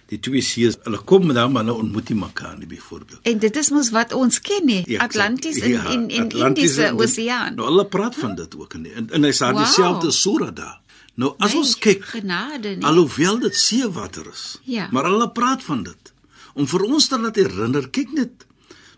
die 0.10 0.18
twee 0.18 0.42
see's 0.42 0.78
hulle 0.88 0.98
kom 1.06 1.30
dan 1.34 1.52
maar 1.54 1.66
nou 1.68 1.76
ontmoet 1.84 2.08
die 2.10 2.18
mekaar 2.18 2.56
nie 2.58 2.68
byvoorbeeld. 2.70 3.22
En 3.30 3.40
dit 3.40 3.58
is 3.62 3.70
mos 3.70 3.92
wat 3.94 4.14
ons 4.18 4.40
ken 4.42 4.66
nie, 4.66 4.82
ja, 4.90 5.04
Atlantis 5.06 5.60
en 5.62 5.70
ja, 5.70 5.84
en 5.94 6.08
en 6.10 6.30
Indiese 6.48 6.90
Oseaan. 6.98 7.60
Nou 7.60 7.68
hulle 7.70 7.86
praat 7.86 8.18
van 8.18 8.34
dit 8.40 8.56
ook 8.58 8.74
in 8.80 8.88
en, 8.90 9.10
en 9.10 9.28
hy 9.28 9.34
sê 9.38 9.52
wow. 9.52 9.62
dieselfde 9.62 10.12
sura 10.16 10.50
daar. 10.50 10.80
Nou 11.20 11.36
as 11.38 11.54
nee, 11.54 11.62
ons 11.62 11.76
kyk 11.78 12.08
genade 12.16 12.76
nie. 12.80 12.86
Alhoewel 12.90 13.38
dit 13.46 13.56
seewater 13.56 14.32
is. 14.34 14.46
Ja. 14.66 14.88
Maar 14.92 15.12
hulle 15.12 15.30
praat 15.36 15.64
van 15.68 15.84
dit. 15.86 16.14
Om 16.58 16.68
vir 16.68 16.88
ons 16.90 17.08
te 17.08 17.20
laat 17.20 17.38
herinner, 17.38 17.92
kyk 17.94 18.16
net 18.18 18.48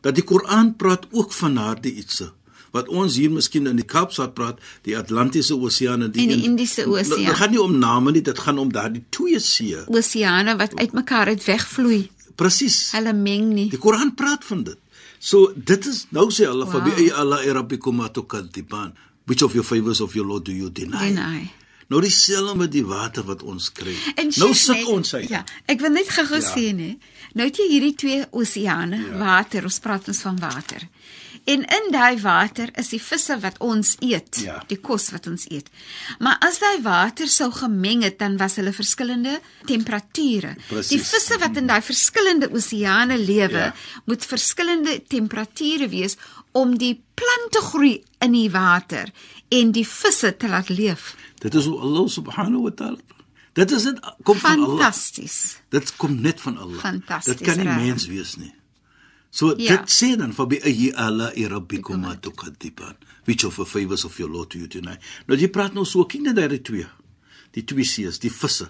dat 0.01 0.15
die 0.15 0.23
Koran 0.23 0.75
praat 0.79 1.09
ook 1.11 1.35
van 1.35 1.59
daardie 1.59 1.97
ietsie 1.99 2.31
wat 2.75 2.89
ons 2.89 3.17
hier 3.19 3.31
miskien 3.31 3.67
in 3.67 3.79
die 3.79 3.87
Kaapstad 3.87 4.33
praat, 4.37 4.61
die 4.87 4.95
Atlantiese 4.97 5.57
Oseaan 5.57 6.07
en 6.07 6.13
die, 6.15 6.27
die 6.29 6.45
Indiese 6.47 6.87
Oseaan. 6.87 7.27
Dit 7.27 7.39
gaan 7.41 7.51
nie 7.51 7.61
om 7.61 7.77
name 7.79 8.15
nie, 8.15 8.23
dit 8.25 8.39
gaan 8.39 8.61
om 8.61 8.71
daardie 8.71 9.03
twee 9.09 9.39
see. 9.43 9.83
Oseane 9.91 10.55
wat 10.59 10.75
uitmekaar 10.79 11.33
uit 11.35 11.43
wegvloei. 11.45 12.01
Presies. 12.39 12.79
Hulle 12.95 13.13
meng 13.13 13.51
nie. 13.53 13.67
Die 13.73 13.81
Koran 13.81 14.15
praat 14.17 14.47
van 14.47 14.63
dit. 14.71 14.79
So 15.21 15.51
dit 15.55 15.85
is 15.85 16.05
nou 16.15 16.29
sê 16.33 16.47
hulle 16.49 16.65
wow. 16.65 16.79
fabi 16.79 17.11
Allah 17.13 17.43
rabbikum 17.53 18.01
atukadiban. 18.01 18.95
Which 19.29 19.43
of 19.45 19.53
your 19.53 19.63
favors 19.63 20.01
of 20.01 20.15
your 20.15 20.25
Lord 20.25 20.47
do 20.47 20.55
you 20.55 20.71
deny? 20.73 21.11
Deny. 21.11 21.51
Nou 21.91 21.99
dieselfde 22.01 22.55
met 22.55 22.71
die 22.71 22.85
water 22.87 23.25
wat 23.27 23.43
ons 23.43 23.67
kry. 23.75 23.93
Nou 24.39 24.53
sit 24.55 24.87
ons 24.87 25.11
hy. 25.17 25.25
Ja, 25.29 25.43
ek 25.69 25.83
wil 25.83 25.91
net 25.93 26.09
gou-gou 26.09 26.39
ja. 26.39 26.47
sê 26.47 26.71
nê. 26.75 26.93
Nou 27.35 27.47
het 27.49 27.59
jy 27.59 27.67
hierdie 27.67 27.95
twee 27.99 28.23
oseane, 28.31 28.97
ja. 29.03 29.17
water, 29.19 29.67
ons 29.67 29.79
praat 29.83 30.07
ons 30.11 30.21
van 30.23 30.39
water. 30.39 30.87
En 31.49 31.63
in 31.65 31.87
daai 31.91 32.19
water 32.21 32.69
is 32.77 32.91
die 32.93 33.01
visse 33.01 33.37
wat 33.41 33.57
ons 33.65 33.95
eet, 33.99 34.41
ja. 34.45 34.59
die 34.69 34.77
kos 34.77 35.09
wat 35.09 35.27
ons 35.27 35.47
eet. 35.49 35.71
Maar 36.19 36.37
as 36.45 36.59
daai 36.61 36.81
water 36.85 37.29
sou 37.31 37.49
gemeng 37.55 38.03
het, 38.05 38.19
dan 38.19 38.37
was 38.37 38.59
hulle 38.61 38.73
verskillende 38.75 39.39
temperature. 39.65 40.53
Precies. 40.67 40.91
Die 40.93 41.01
visse 41.01 41.39
wat 41.41 41.57
in 41.57 41.71
daai 41.71 41.81
verskillende 41.81 42.51
oseane 42.53 43.17
lewe, 43.17 43.71
ja. 43.71 43.73
moet 44.05 44.25
verskillende 44.25 44.99
temperature 45.09 45.89
wees 45.89 46.17
om 46.51 46.77
die 46.77 46.93
plante 47.17 47.63
groei 47.71 47.95
in 48.21 48.35
die 48.37 48.49
water 48.53 49.09
en 49.49 49.73
die 49.73 49.87
visse 49.87 50.35
te 50.37 50.49
laat 50.51 50.69
leef. 50.69 51.15
Dit 51.41 51.57
is 51.57 51.65
Allah 51.67 52.05
subhanahu 52.09 52.69
wa 52.69 52.75
ta'ala 52.75 53.11
Dit 53.53 53.71
is 53.71 53.83
dit 53.83 53.99
kom 54.23 54.37
van 54.37 54.51
Allah. 54.51 54.69
Fantasties. 54.69 55.59
Dit 55.69 55.95
kom 55.95 56.21
net 56.21 56.41
van 56.41 56.57
Allah. 56.57 56.79
Fantasties. 56.79 57.37
Dit 57.37 57.47
kan 57.47 57.57
nie 57.59 57.87
mens 57.87 58.07
wees 58.07 58.35
nie. 58.39 58.53
So 59.31 59.53
ja. 59.57 59.77
dit 59.77 59.89
sê 59.95 60.17
dan 60.19 60.33
vir 60.35 60.47
bi 60.51 60.59
ala 60.95 61.31
rabbikum 61.31 62.03
atukadiban 62.05 62.95
which 63.25 63.45
of 63.45 63.55
the 63.55 63.65
favors 63.65 64.03
of 64.05 64.17
your 64.19 64.29
lord 64.31 64.49
to 64.49 64.57
you 64.59 64.67
tonight. 64.67 64.99
Nou 65.27 65.37
jy 65.37 65.47
praat 65.47 65.73
nou 65.73 65.85
so 65.85 66.05
net 66.19 66.35
daai 66.35 66.59
twee. 66.61 66.85
Die 67.53 67.63
twee 67.63 67.83
sees, 67.85 68.19
die 68.19 68.31
visse. 68.31 68.69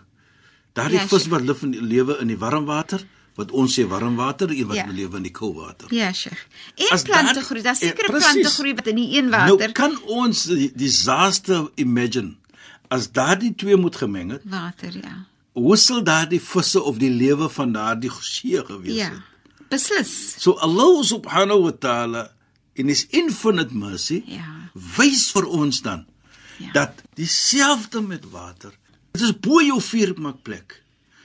Daardie 0.74 1.00
Ja, 1.00 1.08
vis 1.08 1.28
wat 1.28 1.42
leef 1.42 1.64
in 1.64 1.72
lewe 1.88 2.18
in 2.22 2.28
die 2.28 2.38
warm 2.38 2.66
water, 2.66 3.02
wat 3.36 3.52
ons 3.52 3.74
sê 3.80 3.86
warm 3.88 4.16
water, 4.16 4.50
een 4.52 4.68
wat 4.68 4.76
Ja. 4.78 4.86
lewe 4.92 5.18
in 5.18 5.24
die 5.24 5.32
koue 5.32 5.54
water. 5.56 5.88
Ja, 5.94 6.12
Sheikh. 6.14 6.46
En 6.76 6.92
As 6.92 7.02
plante 7.04 7.34
daar- 7.34 7.44
groei, 7.44 7.62
daar's 7.62 7.82
eh, 7.82 7.88
sekere 7.90 8.08
presies. 8.12 8.32
plante 8.32 8.50
groei 8.50 8.74
wat 8.76 8.88
in 8.88 8.96
die 8.96 9.18
een 9.18 9.30
Nou 9.30 9.50
water 9.58 9.72
kan 9.72 9.98
ons 10.06 10.44
die 10.46 10.72
disaster 10.76 11.70
imagine 11.76 12.36
as 12.90 13.12
daardie 13.12 13.56
twee 13.56 13.76
moet 13.78 13.96
gemeng 13.96 14.32
het, 14.32 14.42
water, 14.46 14.92
ja. 14.94 15.26
hoe 15.54 15.78
sal 15.78 16.04
daardie 16.04 16.42
visse 16.42 16.82
of 16.84 16.98
die 16.98 17.10
lewe 17.10 17.50
van 17.50 17.72
daardie 17.72 18.12
see 18.22 18.64
gewees 18.66 18.96
Ja. 18.96 19.10
het? 19.10 19.22
Beslis. 19.72 20.36
So 20.42 20.58
Allah 20.60 21.04
subhanahu 21.04 21.64
wa 21.70 21.72
ta'ala 21.72 22.24
in 22.76 22.88
his 22.92 23.06
infinite 23.12 23.72
mercy 23.74 24.24
Ja. 24.28 24.70
wys 24.98 25.32
vir 25.32 25.48
ons 25.48 25.82
dan 25.82 26.06
Ja. 26.60 26.72
dat 26.74 27.02
dieselfde 27.16 28.02
met 28.02 28.26
water. 28.32 28.72
Dit 29.12 29.22
is 29.22 29.34
bo 29.40 29.62
jou 29.62 29.80
vuurmakplek. 29.82 30.84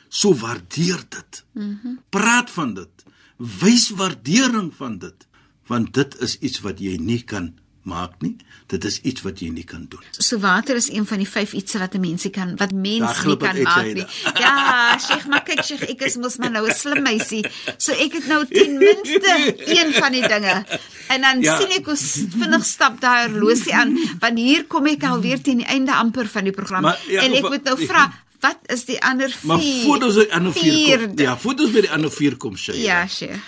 So 0.09 0.35
waardeer 0.35 1.03
dit. 1.09 1.45
Mm 1.55 1.99
Praat 2.11 2.51
van 2.51 2.75
dit. 2.75 3.05
Wys 3.37 3.91
waardering 3.91 4.73
van 4.75 4.99
dit, 4.99 5.27
want 5.67 5.93
dit 5.95 6.17
is 6.21 6.39
iets 6.39 6.61
wat 6.65 6.79
jy 6.81 6.97
nie 6.97 7.21
kan 7.23 7.51
maak 7.87 8.17
nie. 8.23 8.37
Dit 8.71 8.85
is 8.85 8.99
iets 9.07 9.23
wat 9.23 9.39
jy 9.41 9.49
nie 9.55 9.65
kan 9.65 9.87
doen. 9.89 10.03
So 10.19 10.39
water 10.43 10.77
is 10.77 10.89
een 10.91 11.07
van 11.07 11.19
die 11.23 11.29
vyf 11.29 11.53
ietsie 11.55 11.79
wat 11.81 11.95
'n 11.95 12.01
mensie 12.01 12.31
kan 12.31 12.57
wat 12.57 12.73
mens 12.73 13.25
nie 13.25 13.37
kan 13.37 13.63
maak 13.63 13.85
nie. 13.95 14.07
Ja, 14.41 14.99
Sheikh, 14.99 15.27
maar 15.27 15.43
kyk 15.43 15.63
Sheikh, 15.65 15.83
ek 15.89 16.01
is 16.03 16.17
mos 16.17 16.37
maar 16.37 16.51
nou 16.51 16.67
'n 16.69 16.75
slim 16.75 17.03
meisie. 17.03 17.45
So 17.79 17.93
ek 17.93 18.13
het 18.13 18.27
nou 18.27 18.45
ten 18.47 18.79
minste 18.79 19.55
een 19.67 19.93
van 19.93 20.13
die 20.13 20.27
dinge. 20.29 20.65
En 21.09 21.21
dan 21.21 21.41
Ja. 21.41 21.57
sien 21.61 21.71
ek 21.71 21.87
hoe 21.87 21.97
vinnig 21.97 22.65
stap 22.65 23.01
daai 23.01 23.31
horlosie 23.31 23.75
aan, 23.75 23.99
want 24.21 24.39
hier 24.39 24.65
kom 24.67 24.87
ek 24.87 25.03
alweer 25.05 25.41
teen 25.43 25.57
die 25.59 25.67
einde 25.67 25.95
amper 25.95 26.27
van 26.29 26.45
die 26.45 26.53
program. 26.53 26.83
Maar, 26.83 26.99
ja, 27.09 27.23
en 27.23 27.33
ek 27.35 27.43
moet 27.49 27.65
nou 27.65 27.87
vra, 27.87 28.13
wat 28.41 28.59
is 28.67 28.85
die 28.85 29.01
ander 29.03 29.29
vier? 29.31 29.47
Maar 29.47 29.61
voordat 29.85 30.09
ons 30.09 30.17
by 30.17 30.25
die 30.25 30.33
ander 30.35 30.53
vier 30.53 30.99
kom, 31.07 31.19
ja, 31.19 31.37
voordat 31.39 31.65
ons 31.67 31.75
by 31.75 31.81
die 31.81 31.91
ander 31.91 32.11
vier 32.11 32.37
kom, 32.37 32.55
sê 32.57 32.75
Ja, 32.75 33.07
Sheikh. 33.07 33.39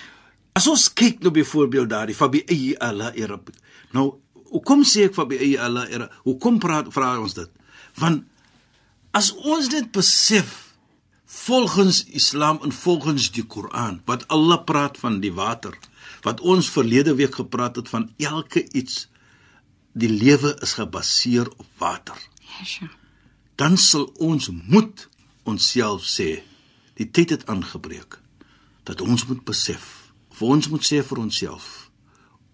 As 0.53 0.67
ons 0.67 0.89
kyk 0.93 1.21
nou 1.23 1.31
byvoorbeeld 1.31 1.89
daardie 1.89 2.15
fabi 2.15 2.43
ayi 2.49 2.75
Allah 2.79 3.13
era. 3.15 3.39
Nou, 3.93 4.15
hoekom 4.51 4.85
sê 4.85 5.09
ek 5.09 5.15
fabi 5.17 5.39
ayi 5.39 5.57
Allah 5.59 5.87
era? 5.91 6.09
Hoekom 6.25 6.59
praat 6.63 6.89
vra 6.95 7.15
ons 7.21 7.35
dit? 7.35 7.51
Want 7.99 8.25
as 9.17 9.33
ons 9.35 9.69
dit 9.73 9.87
besef 9.93 10.75
volgens 11.29 12.05
Islam 12.17 12.59
en 12.65 12.73
volgens 12.73 13.31
die 13.37 13.45
Koran 13.45 14.01
wat 14.09 14.25
Allah 14.33 14.63
praat 14.65 14.99
van 14.99 15.21
die 15.21 15.33
water 15.33 15.75
wat 16.25 16.41
ons 16.41 16.71
verlede 16.73 17.15
week 17.19 17.35
gepraat 17.37 17.77
het 17.77 17.89
van 17.89 18.09
elke 18.17 18.63
iets 18.73 19.09
die 19.93 20.09
lewe 20.09 20.55
is 20.65 20.73
gebaseer 20.79 21.49
op 21.57 21.67
water 21.79 22.17
Ja, 22.49 22.65
Sheikh. 22.65 22.95
dan 23.57 23.77
sal 23.77 24.07
ons 24.17 24.49
moet 24.69 25.09
onsself 25.45 26.07
sê 26.09 26.43
die 26.97 27.11
tyd 27.11 27.31
het 27.31 27.47
aangebreek 27.47 28.19
dat 28.89 29.01
ons 29.05 29.27
moet 29.29 29.45
besef 29.45 30.09
of 30.33 30.43
ons 30.43 30.69
moet 30.73 30.85
sê 30.85 31.03
vir 31.05 31.19
onsself 31.21 31.88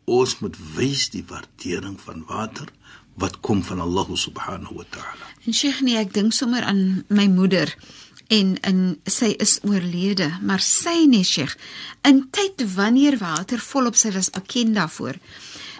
ons 0.04 0.38
moet 0.40 0.56
wys 0.76 1.08
die 1.10 1.24
waardering 1.28 1.98
van 2.00 2.24
water 2.28 2.68
wat 3.20 3.40
kom 3.40 3.62
van 3.62 3.80
Allah 3.80 4.08
subhanahu 4.14 4.74
wa 4.80 4.86
ta'ala 4.90 5.30
En 5.44 5.52
Sheikh 5.52 5.82
nee, 5.84 5.98
ek 6.00 6.14
dink 6.14 6.32
sommer 6.32 6.64
aan 6.64 7.04
my 7.12 7.26
moeder 7.28 7.74
en 8.32 8.54
in 8.64 8.78
sy 9.04 9.34
is 9.42 9.58
oorlede, 9.68 10.30
maar 10.40 10.62
sy 10.64 11.04
nee 11.10 11.26
Sheikh, 11.28 11.52
in 12.08 12.22
tyd 12.32 12.64
wanneer 12.74 13.18
water 13.20 13.60
volop 13.60 13.98
sy 14.00 14.14
was 14.14 14.30
bekend 14.32 14.78
daarvoor. 14.78 15.18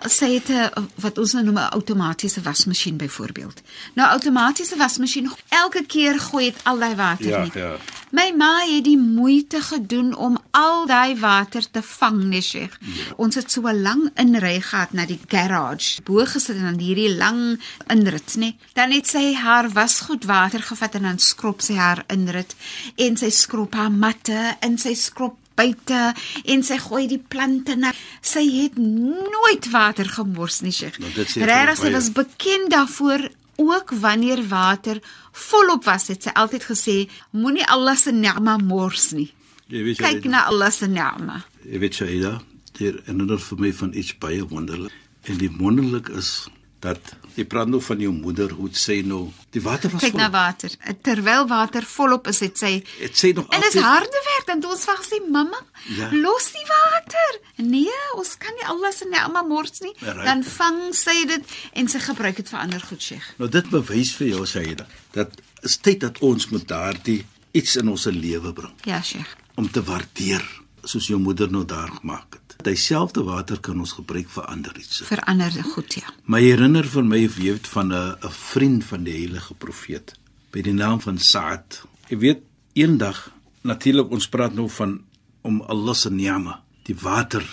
Sy 0.07 0.35
het 0.35 0.49
'n 0.51 0.89
wat 1.01 1.19
ons 1.19 1.33
nou 1.33 1.45
noem 1.45 1.59
'n 1.59 1.73
outomatiese 1.73 2.41
wasmasjien 2.43 2.97
byvoorbeeld. 2.97 3.63
Nou 3.95 4.09
outomatiese 4.11 4.77
wasmasjien 4.77 5.31
elke 5.49 5.85
keer 5.87 6.19
gooi 6.21 6.45
dit 6.45 6.61
al 6.65 6.79
daai 6.79 6.95
water 6.95 7.27
Ja, 7.29 7.43
nie. 7.43 7.51
ja. 7.55 7.77
My 8.11 8.33
ma 8.37 8.61
het 8.67 8.85
die 8.85 8.99
moeite 8.99 9.61
gedoen 9.61 10.15
om 10.17 10.39
al 10.51 10.87
daai 10.87 11.19
water 11.19 11.71
te 11.71 11.83
vang, 11.83 12.23
nee 12.25 12.41
Sheikh. 12.41 12.77
Ja. 12.81 13.13
Ons 13.17 13.35
het 13.35 13.51
so 13.53 13.61
'n 13.67 13.83
lang 13.83 14.11
inry 14.14 14.61
gehad 14.61 14.93
na 14.93 15.07
die 15.07 15.21
garage. 15.29 16.03
Bo 16.03 16.25
gesit 16.25 16.57
en 16.57 16.62
dan 16.62 16.79
hierdie 16.79 17.17
lang 17.17 17.61
inrit, 17.88 18.37
nê. 18.37 18.55
Dan 18.75 18.90
het 18.90 19.07
sy 19.07 19.35
haar 19.35 19.69
wasgoed 19.71 20.25
water 20.25 20.62
gevat 20.62 20.95
en 20.95 21.03
dan 21.03 21.19
skrob 21.19 21.61
sy 21.62 21.75
haar 21.75 22.05
inrit 22.09 22.55
en 22.97 23.17
sy 23.17 23.31
skrob 23.31 23.75
haar 23.75 23.90
matte 23.90 24.57
en 24.61 24.79
sy 24.79 24.95
skrob 24.95 25.37
buite 25.57 26.14
en 26.45 26.62
sy 26.67 26.79
gooi 26.83 27.07
die 27.11 27.19
plante 27.21 27.77
na. 27.77 27.93
Sy 28.25 28.45
het 28.62 28.77
nooit 28.81 29.71
water 29.73 30.09
gemors 30.09 30.61
nie, 30.64 30.73
Sheikh. 30.75 30.99
Nou, 31.03 31.11
Regtig, 31.14 31.79
sy 31.81 31.93
was 31.95 32.11
bekend 32.12 32.71
daarvoor 32.75 33.29
ook 33.62 33.93
wanneer 34.03 34.43
water 34.49 34.99
volop 35.33 35.85
was, 35.87 36.09
het 36.11 36.27
sy 36.27 36.33
altyd 36.35 36.64
gesê, 36.67 36.97
moenie 37.31 37.67
Allah 37.71 37.97
se 37.99 38.12
ni'ma 38.12 38.57
mors 38.59 39.12
nie. 39.14 39.31
Weet 39.71 39.99
Kyk 39.99 40.21
Shaida, 40.21 40.29
na 40.31 40.45
Allah 40.51 40.71
se 40.75 40.87
ni'ma. 40.90 41.45
jy 41.64 41.79
weet 41.81 41.95
Shaida 41.95 42.35
dit 42.75 42.99
herinner 43.07 43.38
vir 43.38 43.59
my 43.62 43.71
van 43.73 43.95
iets 43.95 44.12
baie 44.19 44.43
wonderlik 44.51 44.93
en 45.31 45.38
die 45.40 45.49
wonderlik 45.57 46.11
is 46.19 46.49
dat 46.85 47.01
jy 47.35 47.44
praat 47.51 47.66
nou 47.73 47.81
van 47.83 47.99
jou 48.05 48.12
moeder 48.14 48.53
hoe 48.55 48.68
sê 48.79 48.99
nou 49.07 49.23
die 49.57 49.62
water 49.64 49.90
was 49.90 50.03
Kyk 50.05 50.14
na 50.18 50.29
vol. 50.29 50.35
water. 50.37 50.70
Terwyl 51.03 51.47
water 51.51 51.83
volop 51.97 52.29
is, 52.31 52.40
het 52.44 52.59
sy 52.61 52.73
dit 53.01 53.16
sê 53.18 53.33
nog 53.35 53.49
En 53.51 53.61
dis 53.64 53.75
harde 53.83 54.20
werk 54.29 54.47
dan 54.51 54.62
ons 54.70 54.85
haar 54.87 55.01
gesê, 55.03 55.18
"Mamma, 55.31 55.61
Ja. 55.97 56.11
los 56.12 56.47
die 56.53 56.66
water." 56.68 57.31
Nee, 57.57 57.99
ons 58.16 58.37
kan 58.38 58.53
nie 58.59 58.66
Allah 58.66 58.92
se 58.92 59.05
ni'ma 59.11 59.42
mors 59.42 59.81
nie. 59.81 59.94
Right. 60.01 60.25
Dan 60.25 60.44
vang 60.44 60.94
sy 60.94 61.25
dit 61.27 61.44
en 61.73 61.88
sy 61.88 61.99
gebruik 61.99 62.37
dit 62.37 62.49
vir 62.49 62.59
ander 62.59 62.81
goed, 62.81 63.03
Sheikh. 63.03 63.35
Nou 63.38 63.49
dit 63.51 63.70
bewys 63.70 64.12
vir 64.14 64.27
jou 64.29 64.47
Shaida 64.47 64.87
dat 65.12 65.31
is 65.62 65.77
tyd 65.77 66.01
dat 66.01 66.18
ons 66.20 66.49
moet 66.51 66.68
daardie 66.68 67.25
iets 67.53 67.77
in 67.77 67.88
ons 67.88 68.05
lewe 68.05 68.53
bring 68.53 68.73
Ja, 68.85 69.01
Sheikh. 69.03 69.37
om 69.57 69.70
te 69.70 69.83
waardeer 69.83 70.42
soos 70.85 71.07
jou 71.07 71.18
moeder 71.20 71.51
nou 71.51 71.64
daar 71.64 71.88
gemaak 72.01 72.33
het. 72.33 72.40
Dieselfde 72.62 73.23
water 73.25 73.61
kan 73.61 73.79
ons 73.79 73.93
gebruik 73.93 74.29
vir 74.31 74.45
ander 74.47 74.77
iets. 74.79 75.03
Vir 75.09 75.21
ander 75.29 75.51
goed, 75.75 75.95
ja. 75.95 76.12
My 76.25 76.40
herinner 76.40 76.87
vir 76.87 77.05
my 77.05 77.29
weet 77.29 77.67
van 77.67 77.93
'n 77.93 78.17
'n 78.23 78.31
vriend 78.31 78.85
van 78.85 79.05
die 79.05 79.12
heilige 79.12 79.55
profeet 79.55 80.14
by 80.51 80.62
die 80.62 80.73
naam 80.73 81.01
van 81.01 81.19
Saad. 81.19 81.83
Jy 82.09 82.19
weet 82.19 82.43
eendag 82.73 83.31
natuurlik 83.62 84.11
ons 84.11 84.29
praat 84.29 84.55
nou 84.55 84.69
van 84.69 85.03
om 85.43 85.61
Allah 85.61 85.95
se 85.95 86.11
ni'ma, 86.11 86.62
die 86.83 86.97
water 86.97 87.45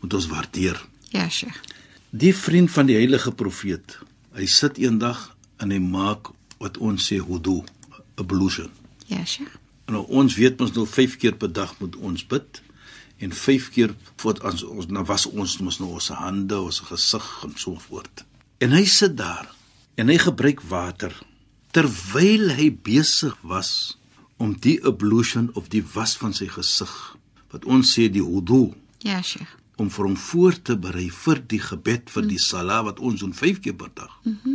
moet 0.00 0.14
ons 0.14 0.26
waardeer. 0.26 0.78
Ja, 1.10 1.28
Sheikh. 1.28 1.60
Die 2.10 2.34
vriend 2.34 2.70
van 2.70 2.86
die 2.86 2.94
heilige 2.94 3.32
profeet, 3.32 3.98
hy 4.34 4.46
sit 4.46 4.78
eendag 4.78 5.36
en 5.56 5.70
hy 5.70 5.78
maak 5.78 6.30
wat 6.58 6.78
ons 6.78 7.10
sê 7.10 7.18
wudu, 7.18 7.62
ablution. 8.14 8.70
Ja, 9.06 9.24
Sheikh. 9.24 9.58
Nou 9.86 10.04
ons 10.08 10.34
weet 10.34 10.60
mos 10.60 10.72
nou 10.72 10.86
5 10.86 11.16
keer 11.16 11.34
per 11.36 11.52
dag 11.52 11.74
moet 11.80 11.96
ons 11.96 12.26
bid 12.26 12.62
en 13.18 13.32
5 13.32 13.68
keer 13.74 13.94
voor 14.16 14.40
ons 14.44 14.62
ons 14.62 14.88
nou 14.88 15.04
was 15.04 15.26
ons 15.26 15.58
mos 15.58 15.78
nou 15.80 15.90
ons 15.98 16.08
hande, 16.08 16.58
ons 16.60 16.80
gesig 16.80 17.28
en 17.44 17.54
so 17.56 17.78
voort. 17.88 18.24
En 18.58 18.72
hy 18.72 18.84
sit 18.84 19.16
daar 19.16 19.50
en 19.94 20.08
hy 20.08 20.18
gebruik 20.18 20.62
water 20.68 21.14
terwyl 21.74 22.50
hy 22.54 22.70
besig 22.70 23.34
was 23.42 23.98
om 24.36 24.54
die 24.60 24.78
ablution 24.86 25.50
of 25.54 25.68
die 25.68 25.82
was 25.94 26.16
van 26.16 26.34
sy 26.34 26.46
gesig 26.50 26.92
wat 27.54 27.64
ons 27.64 27.94
sê 27.96 28.08
die 28.10 28.22
wudu 28.24 28.72
Ja, 29.04 29.22
Sheikh. 29.22 29.58
om 29.76 29.90
vir 29.90 30.04
hom 30.06 30.16
voor 30.16 30.54
te 30.62 30.76
berei 30.78 31.10
vir 31.10 31.42
die 31.50 31.60
gebed 31.60 32.10
vir 32.10 32.26
die 32.30 32.38
sala 32.38 32.82
wat 32.86 33.00
ons 33.00 33.20
doen 33.20 33.34
5 33.34 33.60
keer 33.60 33.74
per 33.74 33.90
dag. 33.94 34.20
Mhm. 34.24 34.38
Mm 34.44 34.53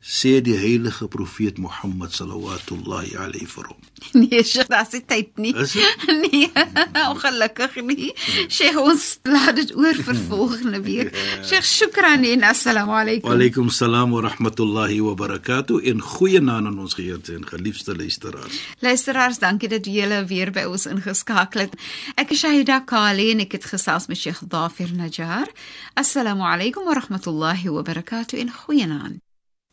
sê 0.00 0.38
die 0.40 0.54
heilige 0.56 1.08
profeet 1.10 1.58
Mohammed 1.58 2.12
sallallahu 2.14 3.16
alayhi 3.18 3.46
vir 3.50 3.66
hom. 3.68 3.80
Nee, 4.14 4.42
Sheikh, 4.46 4.68
daar's 4.70 4.92
nie 4.94 5.02
tyd 5.10 5.38
nie. 5.42 5.50
Is 5.58 5.72
dit? 5.74 6.06
Nee, 6.22 6.48
ongelukkig 7.10 7.74
nie. 7.82 8.12
Sheikh, 8.48 8.78
ons 8.78 9.18
laat 9.26 9.56
dit 9.58 9.72
oor 9.76 9.98
vir 10.06 10.20
volgende 10.30 10.80
week. 10.86 11.10
Sheikh, 11.42 11.66
shukran 11.66 12.24
en 12.24 12.46
assalamu 12.46 12.94
Wa 12.94 13.00
alaykum. 13.02 13.30
alaykum 13.34 13.70
salaam 13.74 14.14
wa 14.14 14.22
rahmatullahi 14.28 15.00
wa 15.02 15.14
barakatuh 15.18 15.82
en 15.90 16.00
goeie 16.00 16.40
naam 16.40 16.70
aan 16.70 16.78
ons 16.78 16.94
geëerde 16.94 17.34
en 17.34 17.44
geliefde 17.50 17.96
luisteraars. 17.98 18.62
Luisteraars, 18.80 19.38
dankie 19.42 19.68
dat 19.68 19.86
julle 19.86 20.22
weer 20.30 20.52
by 20.54 20.64
ons 20.70 20.86
ingeskakel 20.86 21.66
het. 21.66 21.74
Ek 22.16 22.30
is 22.32 22.40
Shahida 22.46 22.80
Kali 22.86 23.32
en 23.34 23.44
ek 23.44 23.58
het 23.58 23.66
gesels 23.74 24.06
met 24.08 24.18
Sheikh 24.22 24.44
Dafir 24.46 24.94
Najjar. 24.94 25.50
Assalamu 25.98 26.46
alaykum 26.46 26.86
wa 26.86 26.94
rahmatullahi 27.02 27.68
wa 27.74 27.82
barakatuh 27.82 28.38
en 28.40 28.52
goeienaand. 28.62 29.18